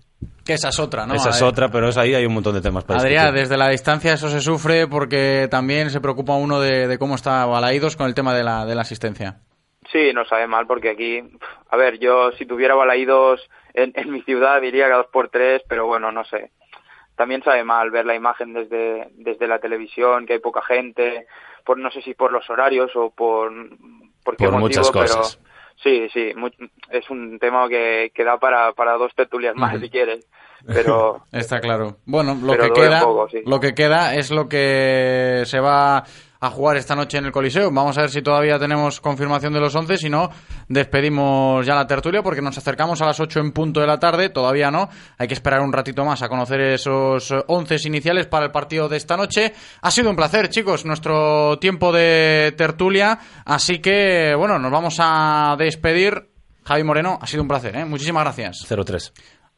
Que 0.44 0.54
esa 0.54 0.70
es 0.70 0.80
otra, 0.80 1.06
¿no? 1.06 1.14
Esa 1.16 1.30
es 1.30 1.42
otra, 1.42 1.72
pero 1.72 1.88
es 1.88 1.98
ahí 1.98 2.14
hay 2.14 2.26
un 2.26 2.34
montón 2.34 2.56
de 2.56 2.62
temas 2.62 2.84
para 2.84 3.00
Adrián, 3.00 3.34
desde 3.34 3.56
la 3.56 3.70
distancia 3.70 4.14
eso 4.14 4.30
se 4.30 4.42
sufre 4.42 4.88
porque 4.88 5.48
también 5.50 5.92
se 5.92 6.02
preocupa 6.02 6.34
uno 6.34 6.60
de, 6.60 6.88
de 6.88 6.98
cómo 6.98 7.16
está 7.16 7.46
Balaídos 7.46 7.96
con 7.96 8.08
el 8.08 8.16
tema 8.16 8.34
de 8.34 8.44
la, 8.44 8.66
de 8.66 8.76
la 8.76 8.82
asistencia. 8.82 9.40
Sí, 9.92 10.14
no 10.14 10.26
sabe 10.26 10.48
mal 10.48 10.68
porque 10.68 10.90
aquí, 10.90 11.22
a 11.70 11.78
ver, 11.78 12.00
yo 12.00 12.32
si 12.34 12.46
tuviera 12.46 12.76
balaídos 12.76 13.42
en, 13.74 13.92
en 13.96 14.12
mi 14.12 14.22
ciudad 14.22 14.62
diría 14.62 14.88
que 14.88 14.94
dos 14.94 15.08
por 15.08 15.30
tres, 15.30 15.62
pero 15.68 15.86
bueno, 15.86 16.12
no 16.12 16.24
sé. 16.26 16.52
También 17.16 17.44
sabe 17.44 17.64
mal 17.64 17.92
ver 17.92 18.06
la 18.06 18.16
imagen 18.16 18.54
desde, 18.54 19.10
desde 19.16 19.48
la 19.48 19.60
televisión, 19.60 20.26
que 20.26 20.34
hay 20.34 20.40
poca 20.40 20.62
gente, 20.62 21.28
por 21.66 21.78
no 21.78 21.92
sé 21.92 22.02
si 22.02 22.14
por 22.14 22.32
los 22.32 22.50
horarios 22.50 22.96
o 22.96 23.10
por, 23.12 23.52
por, 24.24 24.38
por 24.38 24.52
muchas 24.54 24.90
cosas. 24.92 25.40
Sí, 25.84 26.08
sí, 26.14 26.32
es 26.92 27.10
un 27.10 27.40
tema 27.40 27.68
que, 27.68 28.12
que 28.14 28.24
da 28.24 28.38
para, 28.38 28.72
para 28.74 28.94
dos 28.94 29.14
tertulias 29.16 29.56
más, 29.56 29.80
si 29.80 29.90
quieres. 29.90 30.28
Pero 30.66 31.24
está 31.32 31.60
claro. 31.60 31.98
Bueno, 32.06 32.38
lo 32.42 32.56
que 32.56 32.72
queda, 32.72 33.04
lo 33.46 33.60
que 33.60 33.74
queda 33.74 34.16
es 34.16 34.30
lo 34.32 34.48
que 34.48 35.44
se 35.46 35.60
va 35.60 36.04
a 36.42 36.50
jugar 36.50 36.76
esta 36.76 36.96
noche 36.96 37.20
en 37.20 37.26
el 37.26 37.32
Coliseo. 37.32 37.72
Vamos 37.72 37.96
a 38.00 38.02
ver 38.02 38.10
si 38.10 38.24
todavía 38.24 38.58
tenemos 38.58 39.00
confirmación 39.00 39.54
de 39.54 39.60
los 39.60 39.76
11, 39.76 39.98
si 39.98 40.10
no, 40.10 40.32
despedimos 40.68 41.64
ya 41.64 41.76
la 41.76 41.86
tertulia 41.86 42.24
porque 42.24 42.42
nos 42.42 42.58
acercamos 42.58 43.00
a 43.02 43.06
las 43.06 43.20
8 43.20 43.40
en 43.40 43.52
punto 43.52 43.80
de 43.80 43.86
la 43.86 44.00
tarde, 44.00 44.30
todavía 44.30 44.72
no, 44.72 44.90
hay 45.20 45.28
que 45.28 45.36
esperar 45.36 45.62
un 45.62 45.72
ratito 45.72 46.04
más 46.04 46.24
a 46.24 46.30
conocer 46.30 46.60
esos 46.62 47.32
11 47.48 47.88
iniciales 47.88 48.26
para 48.26 48.46
el 48.46 48.52
partido 48.52 48.90
de 48.90 48.98
esta 48.98 49.16
noche. 49.16 49.54
Ha 49.82 49.92
sido 49.92 50.10
un 50.10 50.16
placer, 50.16 50.50
chicos, 50.50 50.84
nuestro 50.84 51.60
tiempo 51.60 51.92
de 51.92 52.56
tertulia, 52.58 53.20
así 53.46 53.78
que, 53.78 54.34
bueno, 54.36 54.58
nos 54.58 54.72
vamos 54.72 54.96
a 55.00 55.56
despedir. 55.60 56.30
Javi 56.64 56.84
Moreno, 56.84 57.20
ha 57.22 57.28
sido 57.28 57.44
un 57.44 57.48
placer, 57.48 57.76
¿eh? 57.76 57.86
Muchísimas 57.86 58.24
gracias. 58.24 58.66
0-3. 58.68 59.12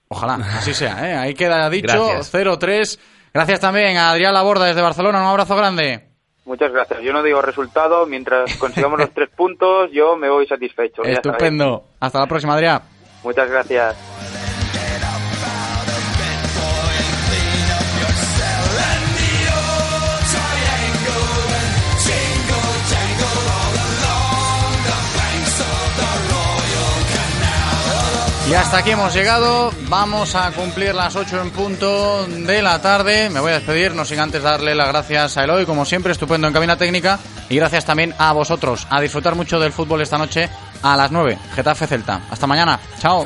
Ojalá, 0.09 0.35
así 0.57 0.73
sea, 0.73 1.09
¿eh? 1.09 1.15
Ahí 1.15 1.33
queda 1.33 1.69
dicho, 1.69 2.09
0-3. 2.19 2.99
Gracias 3.33 3.59
también 3.61 3.97
a 3.97 4.11
Adrián 4.11 4.33
Laborda 4.33 4.65
desde 4.65 4.81
Barcelona, 4.81 5.21
un 5.21 5.27
abrazo 5.27 5.55
grande. 5.55 6.12
Muchas 6.45 6.71
gracias. 6.71 7.01
Yo 7.01 7.13
no 7.13 7.23
digo 7.23 7.41
resultado. 7.41 8.05
Mientras 8.05 8.55
consigamos 8.57 8.99
los 8.99 9.11
tres 9.11 9.29
puntos, 9.29 9.89
yo 9.91 10.17
me 10.17 10.29
voy 10.29 10.45
satisfecho. 10.45 11.03
Estupendo. 11.03 11.85
Hasta 11.99 12.19
la 12.19 12.27
próxima, 12.27 12.53
Adrián. 12.53 12.81
Muchas 13.23 13.49
gracias. 13.49 13.95
Y 28.53 28.55
hasta 28.55 28.77
aquí 28.77 28.91
hemos 28.91 29.15
llegado. 29.15 29.71
Vamos 29.89 30.35
a 30.35 30.51
cumplir 30.51 30.93
las 30.93 31.15
8 31.15 31.41
en 31.41 31.49
punto 31.49 32.27
de 32.27 32.61
la 32.61 32.79
tarde. 32.79 33.31
Me 33.31 33.39
voy 33.39 33.51
a 33.51 33.55
despedir, 33.55 33.95
no 33.95 34.05
sin 34.05 34.19
antes 34.19 34.43
darle 34.43 34.75
las 34.75 34.89
gracias 34.89 35.37
a 35.37 35.43
Eloy, 35.43 35.65
como 35.65 35.85
siempre, 35.85 36.11
estupendo 36.11 36.47
en 36.47 36.53
cabina 36.53 36.77
técnica. 36.77 37.17
Y 37.49 37.55
gracias 37.55 37.83
también 37.83 38.13
a 38.19 38.31
vosotros. 38.31 38.85
A 38.91 39.01
disfrutar 39.01 39.33
mucho 39.33 39.59
del 39.59 39.73
fútbol 39.73 40.03
esta 40.03 40.19
noche 40.19 40.51
a 40.83 40.95
las 40.95 41.09
9. 41.09 41.35
Getafe 41.55 41.87
Celta. 41.87 42.21
Hasta 42.29 42.45
mañana. 42.45 42.79
Chao. 42.99 43.25